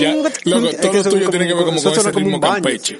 [0.00, 2.98] ya, loco, todo lo tuyo tiene que ver como con ese ritmo campeche.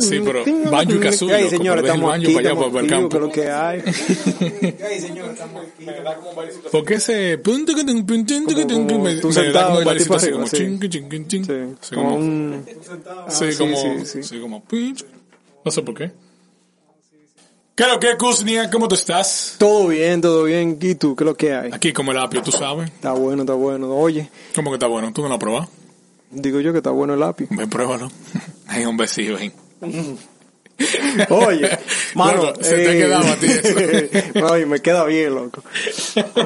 [0.00, 3.82] Sí, pero Banjo y Ay, señor, estamos aquí, estamos activo, creo que hay.
[3.82, 5.64] Ay, señor, estamos
[6.94, 7.38] ese...
[7.38, 9.14] punto que me
[9.52, 9.74] da
[10.14, 11.76] así, como ching, ching, ching, ching.
[11.94, 12.64] Como un...
[13.28, 14.06] Sí, como como- un...
[14.06, 14.68] Sí, sí, como, sí, sí.
[14.68, 15.04] sí, como,
[15.64, 16.12] no sé por qué.
[17.74, 18.68] ¿Qué lo que, Kuznia?
[18.70, 19.56] ¿Cómo tú estás?
[19.58, 20.78] Todo bien, todo bien.
[20.80, 21.16] ¿Y tú?
[21.16, 21.70] ¿Qué es lo que hay?
[21.72, 22.90] Aquí como el apio, tú sabes.
[22.90, 23.88] Está bueno, está bueno.
[23.96, 25.12] Oye, ¿Cómo que está bueno?
[25.14, 25.68] ¿Tú no lo has probado?
[26.32, 27.46] digo yo que está bueno el apio.
[27.50, 28.10] Ven, pruébalo.
[28.68, 29.52] Hay un besito, ven.
[31.30, 31.78] Oye,
[32.14, 34.44] mano, Loco, se te eh, quedado a ti eso.
[34.52, 35.62] Oye, me queda bien, loco.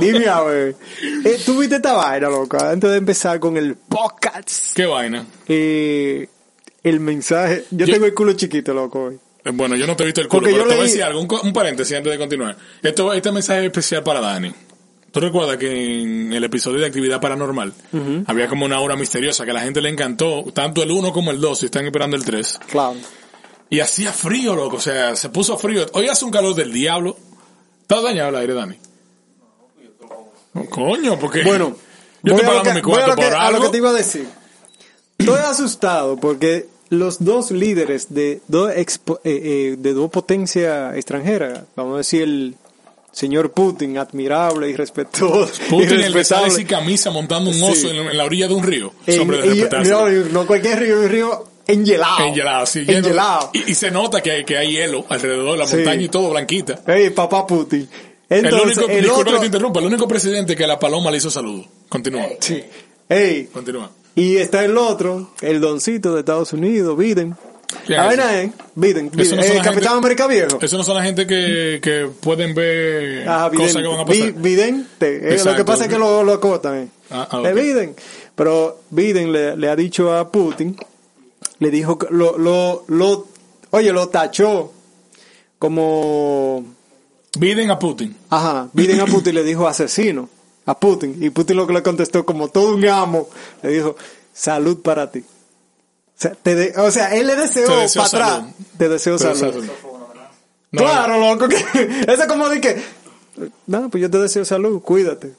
[0.00, 0.76] Dime a ver,
[1.24, 2.58] eh, ¿tú viste esta vaina, loco?
[2.62, 5.24] Antes de empezar con el podcast, ¿Qué vaina?
[5.46, 6.28] eh,
[6.84, 9.18] el mensaje, yo, Yo- tengo el culo chiquito, loco, hoy.
[9.44, 10.86] Eh, Bueno, yo no te he visto el culo, Porque pero yo te voy a
[10.86, 12.56] decir algo, un, un paréntesis antes de continuar.
[12.82, 14.52] Esto, este mensaje es especial para Dani.
[15.10, 17.72] ¿Tú recuerdas que en el episodio de Actividad Paranormal
[18.26, 21.30] había como una aura misteriosa que a la gente le encantó, tanto el 1 como
[21.30, 22.58] el 2, y están esperando el 3?
[22.68, 22.96] Claro.
[23.70, 25.86] Y hacía frío, loco, o sea, se puso frío.
[25.92, 27.16] Hoy hace un calor del diablo.
[27.82, 28.76] ¿Estás dañado el aire, Dani?
[30.54, 31.76] No, coño, porque Bueno,
[32.22, 33.62] yo lo pagando mi cuarto por a lo algo.
[33.64, 34.26] que te iba a decir.
[35.18, 39.40] Estoy asustado porque los dos líderes de dos, expo- eh,
[39.72, 42.54] eh, de dos potencias extranjeras, vamos a decir el
[43.12, 45.52] señor Putin, admirable y respetuoso.
[45.70, 48.62] Putin, el que sale sin camisa montando un oso en, en la orilla de un
[48.64, 48.92] río.
[49.06, 49.90] En- hombre de respetarse.
[49.90, 52.26] no, no cualquier río, un río enhielado.
[52.26, 53.50] Enhielado, sí, Enhielado.
[53.52, 55.76] Y, y se nota que hay, que hay hielo alrededor de la Sí.
[55.76, 56.80] montaña y todo blanquita.
[56.86, 57.88] Ey, papá Putin.
[58.28, 59.32] el único, el, disculpa otro...
[59.34, 61.64] que te interrumpa, el único presidente que a la paloma le hizo saludo.
[61.88, 62.26] Continúa.
[62.40, 62.62] Sí.
[63.08, 63.90] Ey, Continúa.
[64.14, 67.36] Y está el otro, el doncito de Estados Unidos, Biden.
[67.86, 70.58] ¿Quién La es vaina es, Biden, Biden, no la Capitán gente- América Viejo.
[70.62, 74.32] Eso no son la gente que, que pueden ver Ajá, cosas que van a pasar.
[74.32, 75.34] Vi- vidente.
[75.34, 76.78] Eh, lo que pasa es que lo, lo acotan.
[76.78, 76.88] Eh.
[77.10, 77.40] Ah, ah.
[77.50, 77.96] Biden.
[78.36, 80.76] Pero Biden le, le ha dicho a Putin,
[81.58, 83.26] le dijo, que lo, lo, lo,
[83.70, 84.72] oye, lo tachó
[85.58, 86.64] como,
[87.38, 88.14] Biden a Putin.
[88.30, 90.28] ajá, Biden a Putin le dijo asesino
[90.66, 91.16] a Putin.
[91.20, 93.28] Y Putin lo que le contestó como todo un amo,
[93.62, 93.96] le dijo,
[94.32, 95.20] salud para ti.
[95.20, 98.48] O sea, te de- o sea él le deseó para atrás, salud.
[98.78, 99.38] te deseo salud.
[99.38, 99.64] salud.
[100.70, 101.56] No, Claro, loco, que
[102.08, 102.82] eso es como de que,
[103.66, 105.32] no, pues yo te deseo salud, cuídate.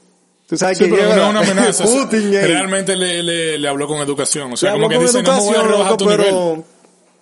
[0.48, 1.84] Tú sabes Sí, que pero no una amenaza.
[1.84, 2.46] o sea, Putin ahí.
[2.46, 4.54] realmente le, le, le habló con educación.
[4.54, 6.36] O sea, como que dice, no voy a rebajar loco, tu pero, nivel.
[6.36, 6.64] o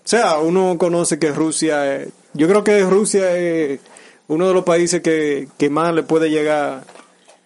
[0.04, 3.80] sea, uno conoce que Rusia, es- yo creo que Rusia es
[4.28, 6.84] uno de los países que, que más le puede llegar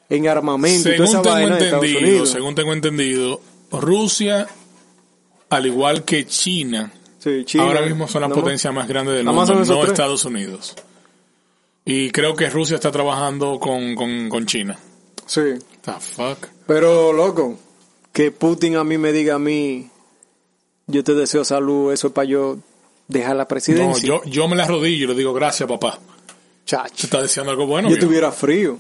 [0.09, 3.41] en armamento y toda esa Según tengo vaina entendido, según tengo entendido,
[3.72, 4.47] Rusia,
[5.50, 9.53] al igual que China, Sí, China, ahora mismo son las potencias más grandes del mundo,
[9.53, 9.90] no tres.
[9.90, 10.75] Estados Unidos.
[11.84, 14.78] Y creo que Rusia está trabajando con, con, con China.
[15.25, 15.41] Sí,
[15.81, 16.47] The fuck?
[16.66, 17.57] pero loco,
[18.13, 19.89] que Putin a mí me diga a mí,
[20.88, 22.57] yo te deseo salud, eso es para yo
[23.07, 24.07] dejar la No, presidencia.
[24.07, 26.00] yo, yo me la arrodillo y le digo gracias, papá.
[26.66, 26.95] Chacho.
[26.95, 27.89] ¿Te está diciendo algo bueno?
[27.89, 28.78] yo tuviera frío.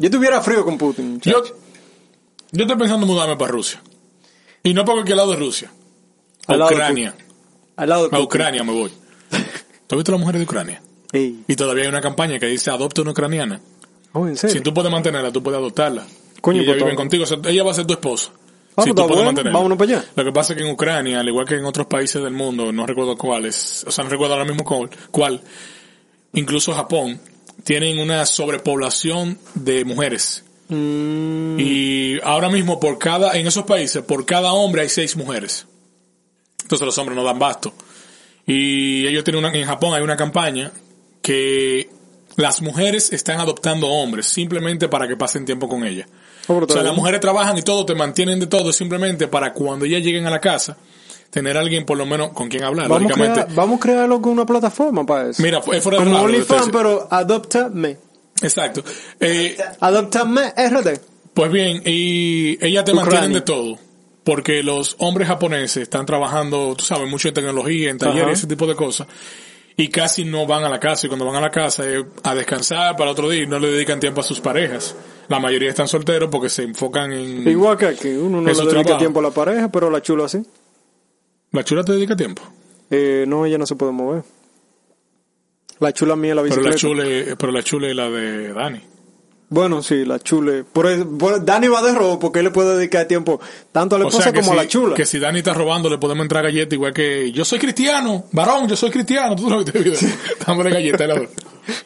[0.00, 1.20] Yo tuviera frío con Putin.
[1.20, 1.42] Yo,
[2.52, 3.82] yo estoy pensando en mudarme para Rusia.
[4.62, 5.70] Y no porque al lado de Rusia.
[6.46, 7.14] A Al lado de Ucrania.
[7.76, 8.20] Al lado de A.
[8.20, 8.90] Ucrania me voy.
[9.86, 10.82] ¿Tú has visto las mujeres de Ucrania?
[11.12, 11.44] Ey.
[11.46, 13.60] Y todavía hay una campaña que dice adopta una ucraniana.
[14.12, 14.56] Oh, ¿en serio?
[14.56, 16.06] Si tú puedes mantenerla, tú puedes adoptarla.
[16.40, 16.96] Coño, y ella pues, vive todo.
[16.96, 17.24] contigo.
[17.24, 18.30] O sea, ella va a ser tu esposa.
[18.76, 19.58] Ah, si pues, tú está puedes mantenerla.
[19.58, 20.04] Vámonos para allá.
[20.16, 22.72] Lo que pasa es que en Ucrania, al igual que en otros países del mundo,
[22.72, 25.42] no recuerdo cuáles, o sea, no recuerdo ahora mismo cuál, cuál,
[26.32, 27.20] incluso Japón,
[27.64, 30.44] tienen una sobrepoblación de mujeres.
[30.68, 35.66] Mm, Y ahora mismo por cada, en esos países, por cada hombre hay seis mujeres.
[36.62, 37.72] Entonces los hombres no dan basto.
[38.46, 40.72] Y ellos tienen una, en Japón hay una campaña
[41.22, 41.88] que
[42.36, 46.08] las mujeres están adoptando hombres simplemente para que pasen tiempo con ellas.
[46.46, 49.84] Oh, O sea, las mujeres trabajan y todo, te mantienen de todo simplemente para cuando
[49.84, 50.78] ellas lleguen a la casa,
[51.30, 52.88] tener alguien por lo menos con quien hablar.
[52.88, 55.42] vamos, crear, vamos a crearlo con una plataforma para eso.
[55.42, 57.96] Mira, fue fuera de OnlyFans, pero adoptame.
[58.42, 58.82] Exacto.
[59.20, 60.98] Eh, Adoptame RD.
[61.34, 63.10] Pues bien, y ellas te Ucrania.
[63.12, 63.78] mantienen de todo.
[64.24, 68.32] porque los hombres japoneses están trabajando, tú sabes, mucho en tecnología, en talleres, Ajá.
[68.32, 69.06] ese tipo de cosas,
[69.76, 72.34] y casi no van a la casa, y cuando van a la casa es a
[72.34, 74.94] descansar para otro día no le dedican tiempo a sus parejas.
[75.28, 77.48] La mayoría están solteros porque se enfocan en...
[77.48, 78.98] Igual que aquí, uno no Es le dedica trabajo.
[78.98, 80.42] tiempo a la pareja, pero la chula sí.
[81.52, 82.42] ¿La chula te dedica tiempo?
[82.90, 84.22] Eh, no, ella no se puede mover.
[85.78, 86.70] La chula mía la Pero bicicleta.
[86.70, 88.80] la chule, pero la chule es la de Dani.
[89.48, 90.62] Bueno, sí, la chule.
[90.62, 93.40] Por, eso- por- Dani va de robo porque él le puede dedicar tiempo
[93.72, 94.94] tanto a la O esposa como si, a la chula.
[94.94, 98.68] que si Dani está robando, le podemos entrar galletas igual que yo soy cristiano, varón,
[98.68, 99.34] yo soy cristiano.
[99.34, 99.96] Tú lo que te.
[100.46, 101.20] Dándole galletas la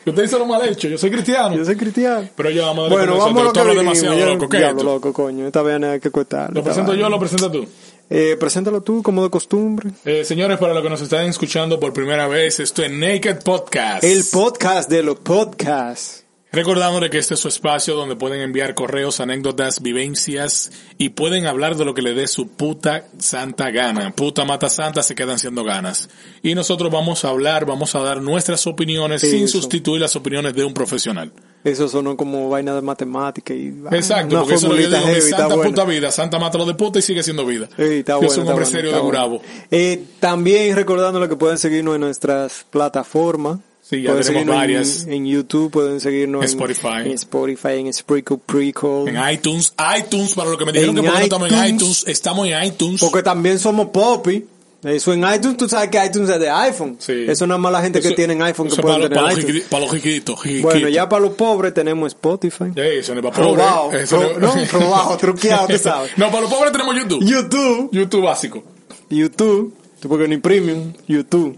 [0.06, 1.56] Usted hizo lo mal hecho, yo soy cristiano.
[1.56, 2.28] Yo soy cristiano.
[2.36, 4.48] Pero yo vamos a Bueno, vamos a lo que demasiado Yo- loco.
[4.48, 5.46] ¿Qué diablo, loco, coño.
[5.46, 6.52] Esta vaina hay que cortar.
[6.52, 7.66] ¿Lo presento yo o lo presenta tú?
[8.10, 9.90] Eh, preséntalo tú, como de costumbre.
[10.04, 14.04] Eh, señores, para los que nos están escuchando por primera vez, esto es Naked Podcast.
[14.04, 16.23] El podcast de los podcasts.
[16.54, 21.76] Recordándole que este es su espacio donde pueden enviar correos, anécdotas, vivencias y pueden hablar
[21.76, 24.12] de lo que le dé su puta santa gana.
[24.12, 26.08] Puta mata santa se quedan siendo ganas.
[26.42, 29.60] Y nosotros vamos a hablar, vamos a dar nuestras opiniones sin Eso.
[29.60, 31.32] sustituir las opiniones de un profesional.
[31.64, 35.06] Eso sonó como vaina de matemática y Exacto, una porque eso es lo que digo,
[35.06, 37.68] heavy, santa puta vida, santa mátalo de puta y sigue siendo vida.
[37.74, 39.08] Sí, está Yo bueno, soy un hombre bueno, serio de bueno.
[39.10, 39.42] bravo.
[39.70, 43.58] Eh, también recordándole que pueden seguirnos en nuestras plataformas.
[43.86, 45.06] Sí, ya pueden tenemos en- varias.
[45.06, 46.88] En, YouTube, pueden seguirnos en Spotify.
[47.04, 49.08] En Spotify, en Spreakle, Prequel.
[49.08, 51.74] En iTunes, iTunes, para los que me dijeron En que por qué no estamos en
[51.74, 52.04] iTunes.
[52.06, 53.00] estamos en iTunes.
[53.02, 54.46] Porque también somos Poppy.
[54.82, 56.96] Eso en iTunes, tú sabes que iTunes es de iPhone.
[56.98, 57.24] Sí.
[57.26, 59.56] Eso no es más la gente que tiene iPhone que para, tener para los iTunes.
[59.64, 60.62] jiqui- para los jiquitos, jiquitos.
[60.72, 62.64] Bueno, ya para los pobres tenemos Spotify.
[62.76, 63.64] Ey, eso no es para pobres.
[63.66, 66.10] Robado, Eso ro- no, robado, truqueado, tú sabes.
[66.18, 67.22] No, para los pobres tenemos YouTube.
[67.24, 67.88] YouTube.
[67.92, 68.62] YouTube básico.
[69.08, 69.74] YouTube,
[70.06, 71.56] porque ni premium, YouTube.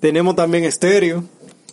[0.00, 1.24] Tenemos también estéreo.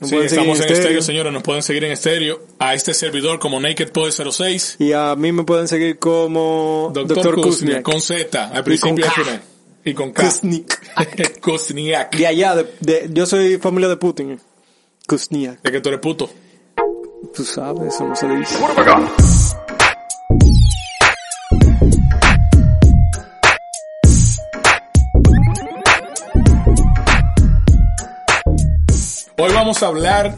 [0.02, 1.32] Nos Sí, estamos en estéreo, señores.
[1.32, 2.42] Nos pueden seguir en estéreo.
[2.60, 4.76] A este servidor como Naked Pod 06.
[4.80, 7.36] Y a mí me pueden seguir como Doctor, Dr.
[7.36, 7.84] Kuzniak, Kuzniak.
[7.84, 9.42] con Z, al principio y con final.
[9.86, 10.24] Y con K.
[10.24, 11.40] Kuzniak.
[11.42, 12.16] Kuzniak.
[12.18, 14.32] De allá, de, de- yo soy familia de Putin.
[14.32, 14.40] eh.
[15.08, 15.62] Kuzniak.
[15.62, 16.30] De que tú eres puto.
[17.34, 18.56] Tú sabes, eso no se dice.
[29.66, 30.38] Vamos a hablar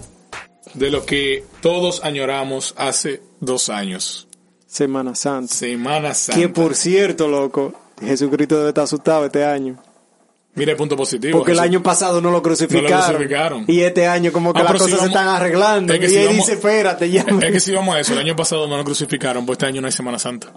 [0.74, 4.26] de lo que todos añoramos hace dos años.
[4.68, 5.54] Semana Santa.
[5.54, 6.40] Semana Santa.
[6.40, 9.84] Que por cierto, loco, Jesucristo debe estar asustado este año.
[10.56, 11.38] Mira el punto positivo.
[11.40, 13.02] Porque el año pasado no lo crucificaron.
[13.12, 13.66] crucificaron.
[13.68, 15.94] Y este año como que Ah, las si cosas se están arreglando.
[15.94, 17.22] Es que y si él vamos- dice, espérate, ya.
[17.44, 19.82] Es que si vamos a eso, el año pasado no lo crucificaron, pues este año
[19.82, 20.54] no hay Semana Santa.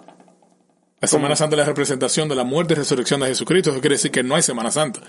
[1.00, 3.70] La Semana Santa es la representación de la muerte y resurrección de Jesucristo.
[3.70, 5.00] Eso quiere decir que no hay Semana Santa.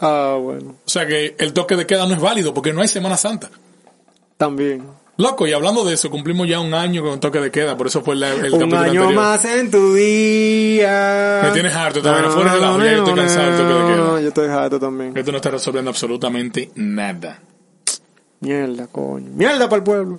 [0.00, 2.88] Ah, bueno, O sea que el toque de queda no es válido porque no hay
[2.88, 3.50] Semana Santa.
[4.36, 4.84] también.
[5.18, 8.00] Loco, y hablando de eso, cumplimos ya un año con toque de queda, por eso
[8.02, 9.14] fue la- el Un capítulo año anterior.
[9.14, 11.40] más en tu día.
[11.44, 13.96] Me tienes harto también, afuera de la olla, yo estoy cansado del toque de queda.
[13.96, 15.16] No, Yo estoy harto también.
[15.16, 17.40] Esto no está resolviendo absolutamente nada.
[18.40, 19.30] Mierda, coño.
[19.34, 20.18] Mierda para el pueblo.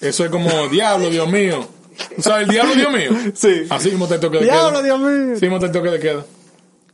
[0.00, 1.68] Eso es como, diablo, Dios mío.
[2.16, 3.10] ¿Tú sabes el diablo, Dios mío?
[3.34, 3.66] Sí.
[3.68, 4.82] Así mismo está el toque de Diablo, queda.
[4.82, 5.32] Dios mío.
[5.36, 6.24] Así mismo está el toque de queda.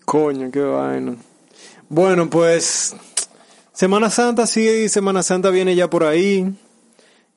[0.05, 1.14] Coño, qué vaina.
[1.88, 2.94] Bueno, pues
[3.73, 6.52] Semana Santa sí, Semana Santa viene ya por ahí.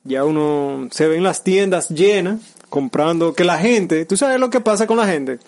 [0.04, 4.50] Ya uno se ve en las tiendas llenas comprando que la gente, tú sabes lo
[4.50, 5.38] que pasa con la gente.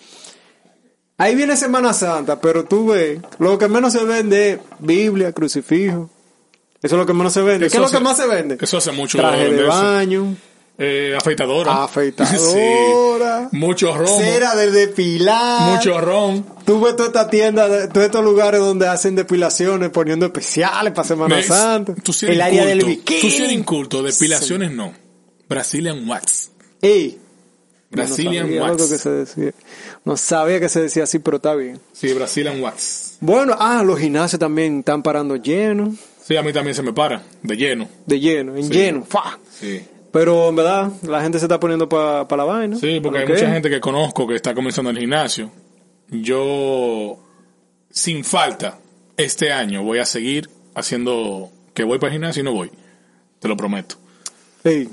[1.17, 6.09] Ahí viene Semana Santa, pero tú ves, lo que menos se vende es Biblia, crucifijo.
[6.81, 7.65] Eso es lo que menos se vende.
[7.67, 8.57] Eso ¿Qué es lo hace- que más se vende?
[8.61, 9.17] Eso hace mucho.
[9.17, 10.35] Traje de baño,
[10.77, 11.83] Eh, afeitadora.
[11.85, 13.57] afeitadora, Sí.
[13.57, 14.07] Mucho ron.
[14.07, 15.73] cera de depilar.
[15.77, 16.45] Mucho ron.
[16.65, 21.07] Tú ves toda esta tienda, de- todos estos lugares donde hacen depilaciones, poniendo especiales para
[21.07, 21.45] Semana ¿Ves?
[21.47, 21.95] Santa.
[21.95, 22.97] Tú sí eres el área del inculto.
[23.01, 23.21] bikini.
[23.21, 24.03] Tú sí eres inculto.
[24.03, 24.93] Depilaciones no.
[25.47, 26.51] Brazilian Wax.
[26.81, 27.19] Ey,
[27.91, 28.81] Brazilian no sabía Wax.
[28.81, 29.51] lo que se decía.
[30.03, 31.79] No sabía que se decía así, pero está bien.
[31.93, 33.17] Sí, Brazilian Wax.
[33.21, 35.95] Bueno, ah, los gimnasios también están parando llenos,
[36.27, 37.21] Sí, a mí también se me para.
[37.43, 37.87] De lleno.
[38.07, 38.69] de lleno, en Sí.
[38.73, 39.37] lleno, fa.
[39.59, 39.85] Sí.
[40.15, 42.77] Pero en verdad, la gente se está poniendo para la vaina.
[42.77, 43.33] Sí, porque ¿Para hay qué?
[43.33, 45.51] mucha gente que conozco que está comenzando el gimnasio.
[46.07, 47.19] Yo,
[47.89, 48.79] sin falta,
[49.17, 52.71] este año voy a seguir haciendo que voy para el gimnasio y no voy.
[53.39, 53.95] Te lo prometo.
[54.63, 54.87] Ey,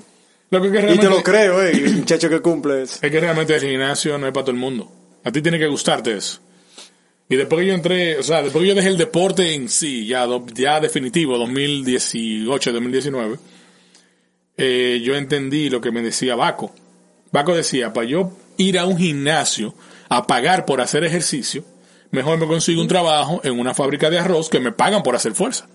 [0.51, 2.99] Lo que, que y te lo creo, el muchacho que cumple eso.
[3.01, 4.91] es que realmente el gimnasio no es para todo el mundo.
[5.23, 6.41] A ti tiene que gustarte eso.
[7.29, 10.05] Y después que yo entré, o sea, después que yo dejé el deporte en sí,
[10.05, 13.39] ya, ya definitivo, 2018, 2019,
[14.57, 16.73] eh, yo entendí lo que me decía Baco.
[17.31, 19.75] Baco decía, para yo ir a un gimnasio
[20.09, 21.65] a pagar por hacer ejercicio,
[22.11, 25.35] mejor me consigo un trabajo en una fábrica de arroz que me pagan por hacer
[25.35, 25.67] fuerza.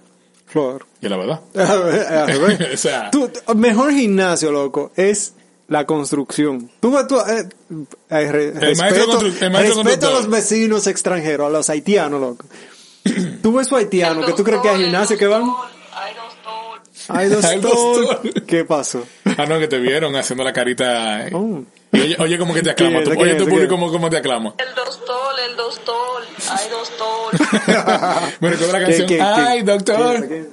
[0.46, 0.86] Flor.
[1.02, 1.42] Y es la verdad.
[1.56, 2.70] A ver, a ver.
[2.74, 3.12] o sea,
[3.56, 5.34] mejor gimnasio, loco, es
[5.68, 6.70] la construcción.
[6.80, 7.50] Tú, ves, tú eh,
[8.10, 12.46] eh, re- respeto, el maestro respeto a los vecinos extranjeros, a los haitianos, loco.
[13.42, 15.44] Tú ves su haitiano, que tú crees que hay gimnasio que van.
[17.08, 18.44] Tol.
[18.46, 19.04] ¿Qué pasó?
[19.38, 21.28] Ah, no, que te vieron haciendo la carita.
[21.28, 21.32] eh.
[21.34, 21.64] Oh.
[21.94, 23.02] Y oye, oye cómo que te aclama.
[23.04, 23.18] ¿Qué es?
[23.18, 24.54] oye ¿Qué tu público ¿Qué cómo, cómo te aclama.
[24.58, 26.24] El dos tol, el dos tol.
[26.52, 28.32] Hay dos tol.
[28.42, 29.08] Me recuerda la ¿Qué- canción.
[29.08, 30.22] qué- qué- Ay, doctor.
[30.22, 30.46] qué- qué-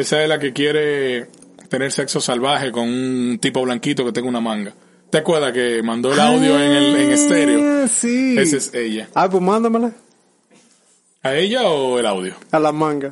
[0.00, 1.26] Esa es la que quiere
[1.68, 4.72] tener sexo salvaje con un tipo blanquito que tenga una manga.
[5.10, 7.84] ¿Te acuerdas que mandó el audio en el en estéreo?
[7.84, 8.36] Ah, sí.
[8.38, 9.08] Esa es ella.
[9.14, 9.92] Ah, pues mándamela.
[11.22, 12.34] ¿A ella o el audio?
[12.50, 13.10] A la manga.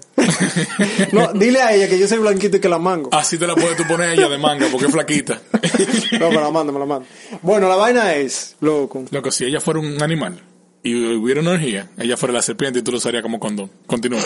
[1.12, 3.10] No, dile a ella que yo soy blanquito y que la mango.
[3.12, 5.40] Así te la puedes tú poner a ella de manga porque es flaquita.
[6.18, 7.06] No, me la mando, me la mando.
[7.42, 9.04] Bueno, la vaina es, loco.
[9.10, 10.40] Loco, si ella fuera un animal
[10.82, 13.70] y hubiera una energía, ella fuera la serpiente y tú lo usarías como condón.
[13.86, 14.20] Continúa.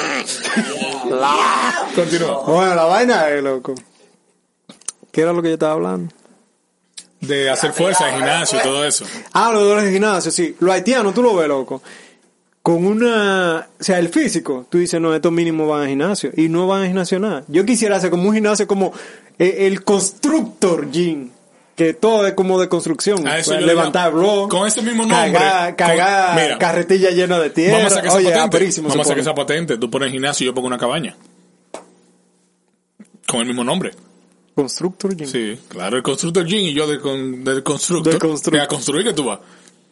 [1.95, 2.43] Continúa.
[2.47, 3.75] Bueno, la vaina es, loco.
[5.11, 6.15] ¿Qué era lo que yo estaba hablando?
[7.21, 9.05] De hacer fuerza, gimnasio y todo eso.
[9.33, 10.55] Ah, lo de los gimnasios, sí.
[10.61, 11.83] Los haitianos, tú lo ves, loco.
[12.69, 13.67] Con una...
[13.81, 14.67] O sea, el físico.
[14.69, 16.33] Tú dices, no, estos mínimos van al gimnasio.
[16.37, 17.43] Y no van al gimnasio nada.
[17.49, 18.93] Yo quisiera hacer como un gimnasio como
[19.39, 21.31] eh, el constructor gym.
[21.75, 23.25] Que todo es como de construcción.
[23.61, 24.51] Levantar blog.
[24.51, 27.79] con ese mismo nombre, Cagar, con- cagar mira, carretilla llena de tierra.
[27.79, 28.81] Vamos a sacar esa Oye, patente.
[28.83, 29.79] Vamos a sacar esa patente.
[29.79, 31.17] Tú pones gimnasio y yo pongo una cabaña.
[33.27, 33.93] Con el mismo nombre.
[34.55, 35.27] Constructor gym.
[35.27, 38.13] Sí, claro, el constructor gym y yo del, con, del constructor.
[38.13, 38.63] Del constructor.
[38.63, 39.39] A construir que tú vas.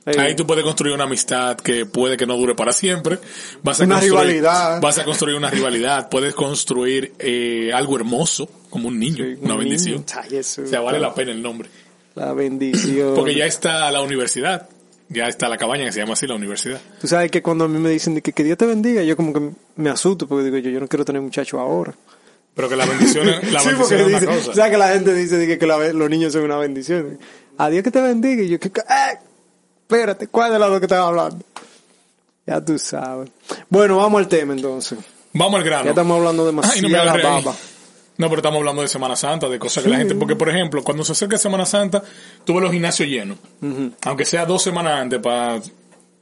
[0.07, 0.15] Eh.
[0.21, 3.19] Ahí tú puedes construir una amistad que puede que no dure para siempre.
[3.63, 4.81] Vas a Una construir, rivalidad.
[4.81, 6.09] Vas a construir una rivalidad.
[6.09, 10.05] Puedes construir eh, algo hermoso, como un niño, Sí, una un bendición.
[10.31, 10.39] niño.
[10.41, 11.69] Eso o sea, vale la pena el nombre.
[12.15, 13.15] La bendición.
[13.17, 14.69] Porque ya está la universidad.
[15.09, 16.81] Ya está la cabaña que se llama así, la universidad.
[17.01, 19.33] Tú sabes que cuando a mí me dicen que, que Dios te bendiga, yo como
[19.33, 21.95] que me asusto porque digo yo, yo no quiero tener muchachos ahora.
[22.55, 24.55] Pero que la bendición, es- la sí, bendición es una dice, cosa.
[24.55, 27.19] ¿sabes que la gente dice que, que la- los niños son una bendición?
[27.59, 28.43] A Dios que te bendiga.
[28.43, 29.19] Y yo, que, que- ¡eh!
[29.89, 31.45] Espérate, ¿cuál de las dos que estaba hablando?
[32.45, 33.31] Ya tú sabes.
[33.69, 34.99] Bueno, vamos al tema entonces.
[35.33, 35.85] Vamos al grano.
[35.85, 37.45] Ya estamos hablando no demasiada agarré ahí.
[37.45, 37.57] baba.
[38.19, 40.15] No, pero estamos hablando de Semana Santa, de cosas que la gente...
[40.15, 42.03] Porque, por ejemplo, cuando se acerca Semana Santa,
[42.45, 43.39] tú ves los gimnasios llenos.
[44.05, 45.61] Aunque sea dos semanas antes, para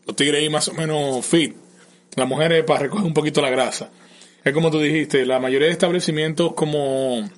[0.04, 1.54] los tigres ahí más o menos fit.
[2.16, 3.90] Las mujeres para recoger un poquito la grasa.
[4.42, 7.28] Es como tú dijiste, la mayoría de establecimientos como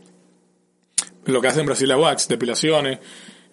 [1.27, 2.99] lo que hacen en Brasil, la wax, depilaciones,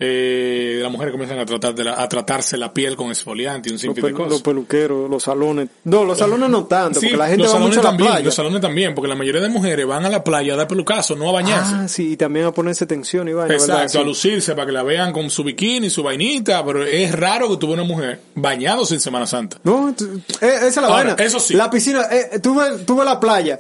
[0.05, 3.71] eh, las mujeres comienzan a tratar de la- a tratarse la piel con esfoliante y
[3.71, 4.31] un sinfín de cosas.
[4.31, 5.69] los peluqueros, los salones.
[5.85, 8.25] No, los salones no tanto, Sí, porque la gente va mucho a la también, playa.
[8.25, 11.15] los salones también, porque la mayoría de mujeres van a la playa a dar pelucazo,
[11.15, 11.71] no a bañarse.
[11.75, 13.83] Ah, sí, y también a ponerse tensión y vaina, ¿verdad?
[13.83, 17.49] Exacto, a lucirse para que la vean con su bikini, su vainita, pero es raro
[17.49, 19.57] que tuve una mujer bañándose en Semana Santa.
[19.63, 19.95] No, eh,
[20.41, 21.23] esa es la Ahora, vaina.
[21.23, 21.53] eso sí.
[21.53, 23.59] La piscina, eh, tú ves, tú ves la playa,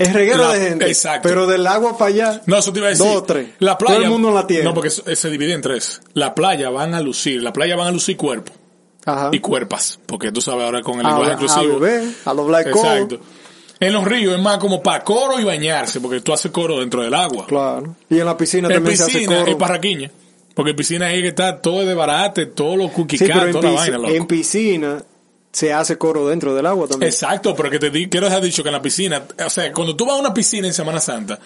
[0.00, 0.86] es reguero La- de gente.
[0.88, 1.28] exacto.
[1.28, 3.06] Pero del agua para allá, No, eso te iba a decir.
[3.06, 3.48] dos o tres.
[3.58, 4.64] La playa, Todo el mundo la tiene.
[4.64, 6.00] No, porque eso- se divide en tres.
[6.14, 8.52] La playa van a lucir, la playa van a lucir cuerpo
[9.06, 9.30] Ajá.
[9.32, 11.80] y cuerpas, porque tú sabes ahora con el a, lenguaje a inclusivo.
[12.24, 13.20] a los black Exacto.
[13.78, 17.02] En los ríos es más como para coro y bañarse, porque tú haces coro dentro
[17.02, 17.46] del agua.
[17.46, 17.96] Claro.
[18.10, 19.50] Y en la piscina En también se hace piscina coro.
[19.52, 20.10] es parraquiña.
[20.54, 23.70] Porque en piscina ahí que está todo de barate, todo lo Sí, pero en, toda
[23.70, 24.10] la vaina, loco.
[24.10, 25.02] en piscina
[25.52, 27.10] se hace coro dentro del agua también.
[27.10, 29.96] Exacto, pero que te di, quiero dejar dicho que en la piscina, o sea, cuando
[29.96, 31.38] tú vas a una piscina en Semana Santa,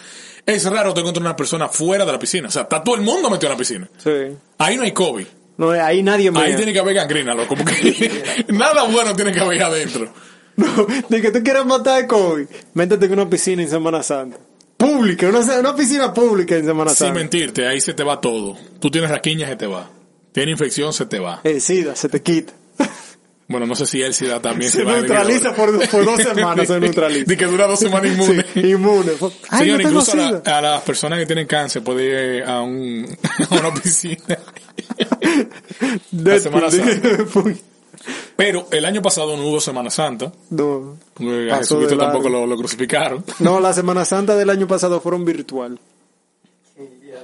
[0.44, 2.48] es raro te encontrar una persona fuera de la piscina.
[2.48, 3.88] O sea, está todo el mundo metido en la piscina.
[4.02, 4.10] Sí.
[4.58, 5.26] Ahí no hay COVID.
[5.56, 6.40] No, ahí nadie me.
[6.40, 8.10] Ahí tiene que haber gangrena, loco, porque
[8.48, 10.12] nada bueno tiene que haber adentro.
[10.56, 14.38] No, de que tú quieras matar de COVID, métete en una piscina en Semana Santa.
[14.76, 17.14] Pública, una, una piscina pública en Semana Sin Santa.
[17.14, 18.56] mentirte, ahí se te va todo.
[18.80, 19.88] Tú tienes raquiña, se te va.
[20.32, 21.40] Tienes infección, se te va.
[21.44, 22.52] El SIDA se te quita.
[23.46, 26.04] Bueno, no sé si el SIDA también se, Se va a venir neutraliza por, por
[26.06, 27.24] dos semanas, se neutraliza.
[27.26, 28.44] De que dura dos semanas inmune.
[28.54, 29.12] Sí, inmune.
[29.50, 30.58] Ay, Señor, no incluso a, la- SIDA.
[30.58, 33.06] a las personas que tienen cáncer puede ir a, un,
[33.50, 34.38] a una piscina.
[36.12, 37.56] La Semana Deadpool.
[38.36, 40.32] Pero el año pasado no hubo Semana Santa.
[40.50, 40.96] no.
[41.52, 43.24] A Jesucristo tampoco lo, lo crucificaron.
[43.38, 45.78] No, la Semana Santa del año pasado fueron virtual.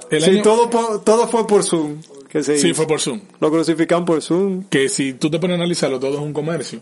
[0.09, 0.69] Sí, año- todo,
[1.01, 1.97] todo fue por Zoom.
[2.31, 2.77] Que se sí, hizo.
[2.77, 3.19] fue por Zoom.
[3.39, 4.63] Lo crucifican por Zoom.
[4.69, 6.79] Que si tú te pones a analizarlo, todo es un comercio.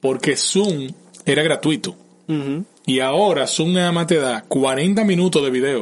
[0.00, 0.88] Porque Zoom
[1.26, 1.96] era gratuito.
[2.86, 5.80] Y ahora Zoom nada más te da 40 minutos de video.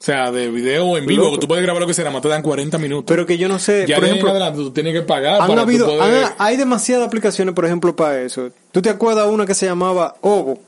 [0.00, 2.22] O sea, de video en vivo, que tú puedes grabar lo que sea, nada más
[2.22, 3.04] te dan 40 minutos.
[3.08, 5.62] Pero que yo no sé, ya por ejemplo, adelante tú tienes que pagar han para
[5.62, 6.24] habido, tú poder...
[6.24, 8.50] han- hay demasiadas aplicaciones, por ejemplo, para eso.
[8.70, 10.60] ¿Tú te acuerdas una que se llamaba Ovo?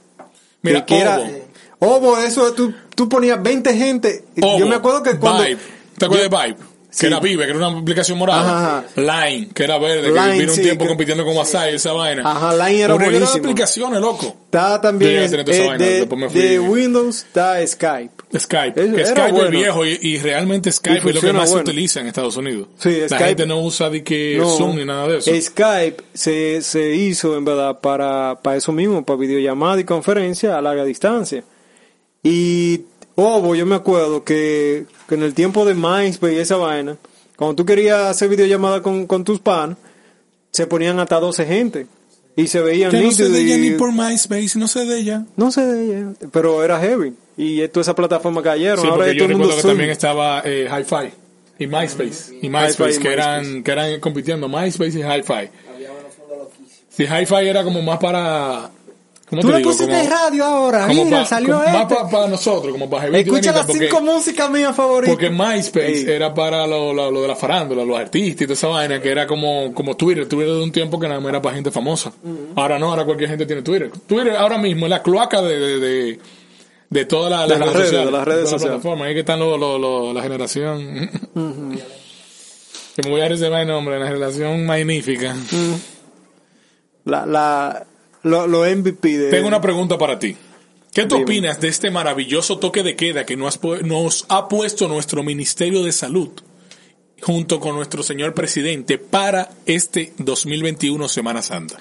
[0.62, 1.30] Mira, que, era- Ovo.
[1.78, 4.24] Ovo, eso, tú, tú ponías 20 gente.
[4.42, 5.44] Ovo, yo me acuerdo que cuando...
[5.44, 5.60] Vibe.
[6.00, 6.56] ¿Te acuerdas de Vibe?
[6.92, 7.02] Sí.
[7.02, 8.80] que era Vive, que era una aplicación morada.
[8.80, 8.84] Ajá.
[8.96, 11.74] Line, que era verde, Line, que vino un sí, tiempo que- compitiendo con WhatsApp y
[11.76, 12.22] esa vaina.
[12.28, 13.44] Ajá, Line era Un reguero de buenísimo.
[13.48, 14.36] aplicaciones, loco.
[14.46, 18.10] Está también eh, de, Windows está Skype.
[18.36, 18.72] Skype.
[18.74, 19.44] Que era Skype bueno.
[19.46, 21.64] es viejo y, y realmente Skype es lo que más bueno.
[21.64, 22.66] se utiliza en Estados Unidos.
[22.80, 25.30] Sí, La Skype- gente no usa de que No, Zoom ni nada de eso.
[25.40, 30.60] Skype se, se hizo en verdad para, para eso mismo, para videollamada y conferencia a
[30.60, 31.44] larga distancia.
[32.24, 32.80] Y,
[33.22, 36.96] oh, yo me acuerdo que, que en el tiempo de MySpace y esa vaina,
[37.36, 39.76] cuando tú querías hacer videollamada con, con tus panas,
[40.50, 41.86] se ponían hasta 12 gente.
[42.36, 44.84] Y se veían Que no sé nítidos de ella y- ni por MySpace, no sé
[44.86, 45.24] de ella.
[45.36, 47.12] No sé de ella, pero era heavy.
[47.36, 48.80] Y toda esa plataforma cayeron.
[48.80, 51.12] Sí, Ahora porque yo todo el mundo recuerdo que también estaba eh, Hi-Fi
[51.64, 52.38] y MySpace.
[52.40, 53.62] Y MySpace, que, eran, MySpace.
[53.64, 55.50] que eran compitiendo, MySpace y Hi-Fi.
[56.88, 58.70] Sí, Hi-Fi era como más para...
[59.30, 59.70] ¿Cómo Tú te digo?
[59.70, 61.94] pusiste Como- radio ahora, como mira, pa- salió como- este.
[61.94, 65.14] Más para nosotros, como para Escucha las porque- cinco músicas mías favoritas.
[65.14, 68.66] Porque MySpace era para lo, lo, lo de la farándula, los artistas y toda esa
[68.66, 70.28] vaina, que era como, como Twitter.
[70.28, 72.12] Twitter de un tiempo que nada más era para gente famosa.
[72.56, 73.90] Ahora no, ahora cualquier gente tiene Twitter.
[74.06, 76.18] Twitter ahora mismo es la cloaca de, de, de,
[76.90, 78.80] de todas las, De las redes, sociales, de las redes todas sociales.
[78.80, 79.06] plataformas.
[79.08, 81.10] Ahí que están los- los- los- la generación.
[82.96, 85.36] que me voy a reservar el nombre, la generación magnífica.
[87.04, 87.86] La, la,
[88.22, 89.30] lo, lo MVP de...
[89.30, 90.36] Tengo una pregunta para ti.
[90.92, 93.60] ¿Qué tú opinas de este maravilloso toque de queda que nos,
[94.28, 96.30] ha puesto nuestro Ministerio de Salud
[97.22, 101.78] junto con nuestro señor presidente para este 2021 Semana Santa?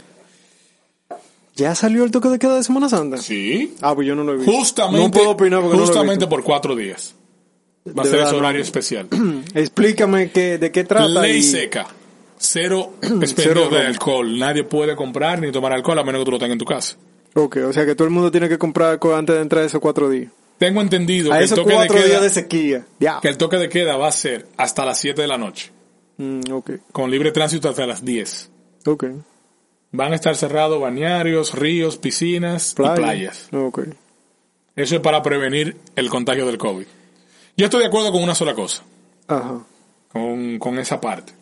[1.55, 3.17] ¿Ya salió el toque de queda de Semana Santa?
[3.17, 3.74] Sí.
[3.81, 4.51] Ah, pues yo no lo he visto.
[4.51, 7.15] Justamente, No puedo opinar porque justamente no por cuatro días.
[7.88, 9.08] Va a ser ese horario especial.
[9.10, 9.51] lo he visto.
[9.60, 11.08] Explícame qué, de qué trata.
[11.08, 11.88] Ley y- seca.
[12.41, 14.39] Cero Cero expendio de alcohol.
[14.39, 16.96] Nadie puede comprar ni tomar alcohol a menos que tú lo tengas en tu casa.
[17.36, 19.79] Ok, o sea que todo el mundo tiene que comprar alcohol antes de entrar esos
[19.79, 20.31] cuatro días.
[20.58, 22.86] Tengo entendido A que el, esos toque de cuatro días queda, de sequía.
[23.22, 25.72] Que el toque de queda va a ser hasta las 7 de la noche.
[26.17, 28.50] Mm, ok, con libre tránsito hasta las 10.
[28.88, 29.05] ok.
[29.91, 32.93] Van a estar cerrados bañarios, ríos, piscinas Playa.
[32.93, 33.48] y playas.
[33.53, 33.79] Ok.
[34.75, 36.86] Eso es para prevenir el contagio del COVID.
[37.58, 38.84] Yo estoy de acuerdo con una sola cosa,
[39.27, 39.63] Ajá.
[40.12, 41.34] con, con esa parte.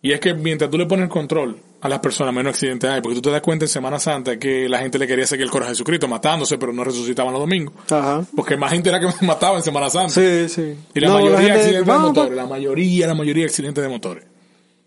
[0.00, 3.00] Y es que mientras tú le pones control a las personas, menos accidentes hay.
[3.00, 5.50] Porque tú te das cuenta en Semana Santa que la gente le quería seguir el
[5.50, 7.74] corazón a Jesucristo matándose, pero no resucitaban los domingos.
[7.90, 8.24] Ajá.
[8.36, 10.10] Porque más gente era que mataba en Semana Santa.
[10.14, 10.74] Sí, sí.
[10.94, 12.36] Y la No, mayoría gente- accidentes de motores.
[12.36, 14.24] La mayoría, la mayoría accidentes de motores.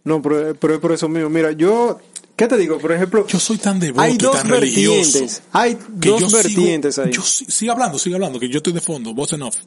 [0.04, 1.30] No, pero, pero es por eso mismo.
[1.30, 2.00] Mira, yo,
[2.38, 2.78] ¿qué te digo?
[2.80, 5.26] Por ejemplo, Yo soy tan devoto hay y dos tan religioso.
[5.52, 7.12] Hay dos vertientes sigo, ahí.
[7.14, 9.58] Yo si- sigue hablando, sigue hablando, que yo estoy de fondo, voz en off.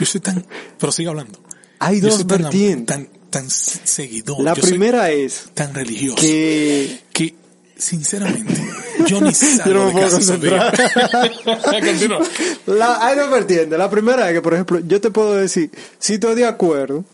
[0.00, 0.44] Yo soy tan,
[0.78, 1.38] pero sigue hablando.
[1.78, 2.86] Hay dos tan, vertientes.
[2.86, 4.42] tan, tan seguidor.
[4.42, 7.34] La yo primera es tan religioso que que,
[7.76, 8.60] sinceramente,
[9.06, 12.20] yo ni salgo Yo no me puedo.
[12.66, 13.78] La, hay dos vertientes.
[13.78, 17.04] La primera es que, por ejemplo, yo te puedo decir, si estoy de acuerdo,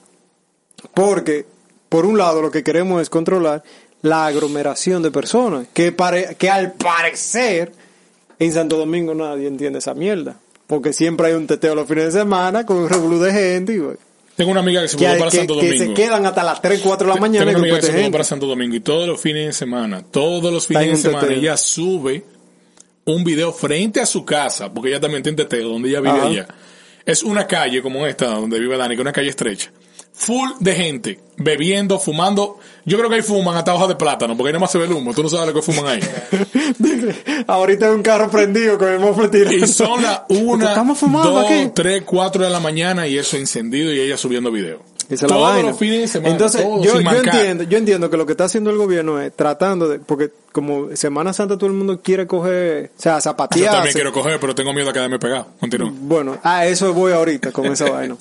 [0.94, 1.46] porque,
[1.88, 3.62] por un lado, lo que queremos es controlar
[4.02, 7.72] la aglomeración de personas, que, pare- que al parecer
[8.38, 10.36] en Santo Domingo nadie entiende esa mierda.
[10.66, 13.80] Porque siempre hay un teteo los fines de semana con un revolú de gente y,
[14.36, 15.96] Tengo una amiga que se que, mudó para que- Santo que Domingo.
[15.96, 18.10] se quedan hasta las 3, 4 de la mañana Tengo una amiga que se mudó
[18.10, 21.38] para Santo Domingo y todos los fines de semana, todos los fines de semana, teteo.
[21.38, 22.24] ella sube
[23.06, 26.26] un video frente a su casa, porque ella también tiene teteo, donde ella vive Ajá.
[26.26, 26.48] allá.
[27.06, 29.70] Es una calle como esta, donde vive Dani, que es una calle estrecha.
[30.18, 32.58] Full de gente, bebiendo, fumando.
[32.86, 34.84] Yo creo que ahí fuman hasta hojas de plátano, porque ahí nada más se ve
[34.86, 35.12] el humo.
[35.12, 36.00] Tú no sabes lo que fuman ahí.
[37.46, 39.52] Ahorita hay un carro prendido con el mofle tirando.
[39.56, 41.70] Y son las una, Estamos fumando dos, aquí.
[41.74, 44.80] tres, cuatro de la mañana y eso encendido y ella subiendo video.
[45.08, 45.68] Esa es la Todos vaina.
[45.68, 46.32] los fines de semana.
[46.32, 49.32] Entonces, todos, yo, yo entiendo, yo entiendo que lo que está haciendo el gobierno es
[49.36, 53.70] tratando de, porque como Semana Santa todo el mundo quiere coger, o sea, Yo zapatearse.
[53.70, 55.46] también quiero coger, pero tengo miedo a quedarme pegado.
[55.60, 55.92] Continúa.
[55.94, 58.16] Bueno, a eso voy ahorita con esa vaina.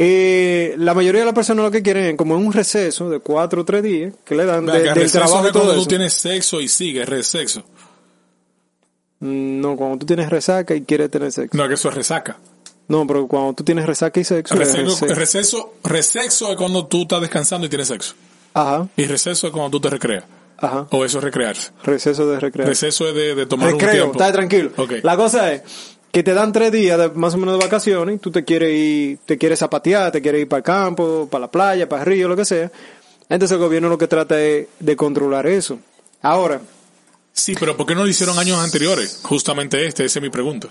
[0.00, 3.62] Eh, la mayoría de las personas lo que quieren es como un receso de cuatro
[3.62, 5.82] o tres días que le dan de- del trabajo es y todo cuando eso.
[5.82, 7.64] tú tienes sexo y sigues resexo.
[9.20, 11.56] No, cuando tú tienes resaca y quieres tener sexo.
[11.56, 12.36] No, que eso es resaca.
[12.86, 15.06] No, pero cuando tú tienes resaca y sexo, es Receso,
[15.84, 16.50] receso.
[16.50, 18.14] es cuando tú estás descansando y tienes sexo.
[18.54, 20.24] Ajá, Y receso es cuando tú te recreas.
[20.56, 20.86] ajá.
[20.90, 21.70] O eso es recrearse.
[21.84, 22.66] Receso de recreo.
[22.66, 24.12] Receso es de, de tomar un Recreo, tiempo.
[24.12, 24.70] está tranquilo.
[24.76, 24.92] Ok.
[25.02, 25.62] La cosa es
[26.12, 28.72] que te dan tres días de, más o menos de vacaciones, y tú te quieres
[28.72, 32.06] ir, te quieres zapatear, te quieres ir para el campo, para la playa, para el
[32.08, 32.70] río, lo que sea.
[33.28, 35.78] Entonces el gobierno lo que trata es de controlar eso.
[36.22, 36.60] Ahora,
[37.32, 39.20] Sí, pero ¿por qué no lo hicieron años anteriores?
[39.22, 40.66] Justamente este, esa es mi pregunta.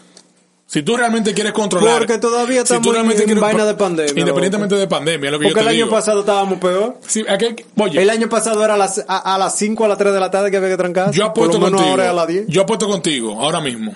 [0.66, 2.00] Si tú realmente quieres controlar...
[2.00, 5.40] Porque todavía si tú estamos realmente en quieres- vaina de pandemia, Independientemente de pandemia, lo
[5.40, 5.96] que porque yo el te año digo.
[5.96, 6.98] pasado estábamos peor.
[7.08, 9.98] Sí, aquel- oye, El año pasado era a las, a, a las 5 a las
[9.98, 11.12] 3 de la tarde que había que trancar.
[11.12, 11.80] Yo apuesto contigo.
[11.88, 12.48] ahora a las 10.
[12.50, 13.94] Yo apuesto contigo, ahora mismo.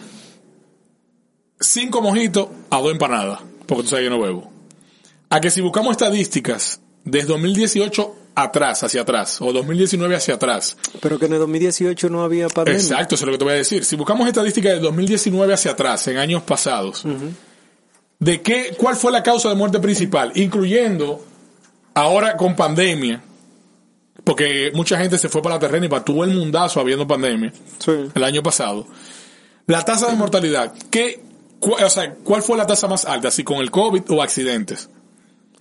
[1.62, 3.40] Cinco mojitos a dos empanadas.
[3.66, 4.52] Porque tú sabes que no bebo.
[5.30, 10.78] A que si buscamos estadísticas desde 2018 atrás, hacia atrás, o 2019 hacia atrás.
[11.00, 12.80] Pero que en el 2018 no había pandemia.
[12.82, 13.86] Exacto, eso es lo que te voy a decir.
[13.86, 17.06] Si buscamos estadísticas de 2019 hacia atrás, en años pasados,
[18.20, 21.24] de qué, cuál fue la causa de muerte principal, incluyendo
[21.94, 23.22] ahora con pandemia,
[24.24, 27.92] porque mucha gente se fue para la terrena y todo el mundazo habiendo pandemia Sí.
[28.14, 28.86] el año pasado.
[29.68, 31.22] La tasa de mortalidad, ¿qué,
[31.62, 33.30] o sea, ¿cuál fue la tasa más alta?
[33.32, 34.90] Si con el COVID o accidentes.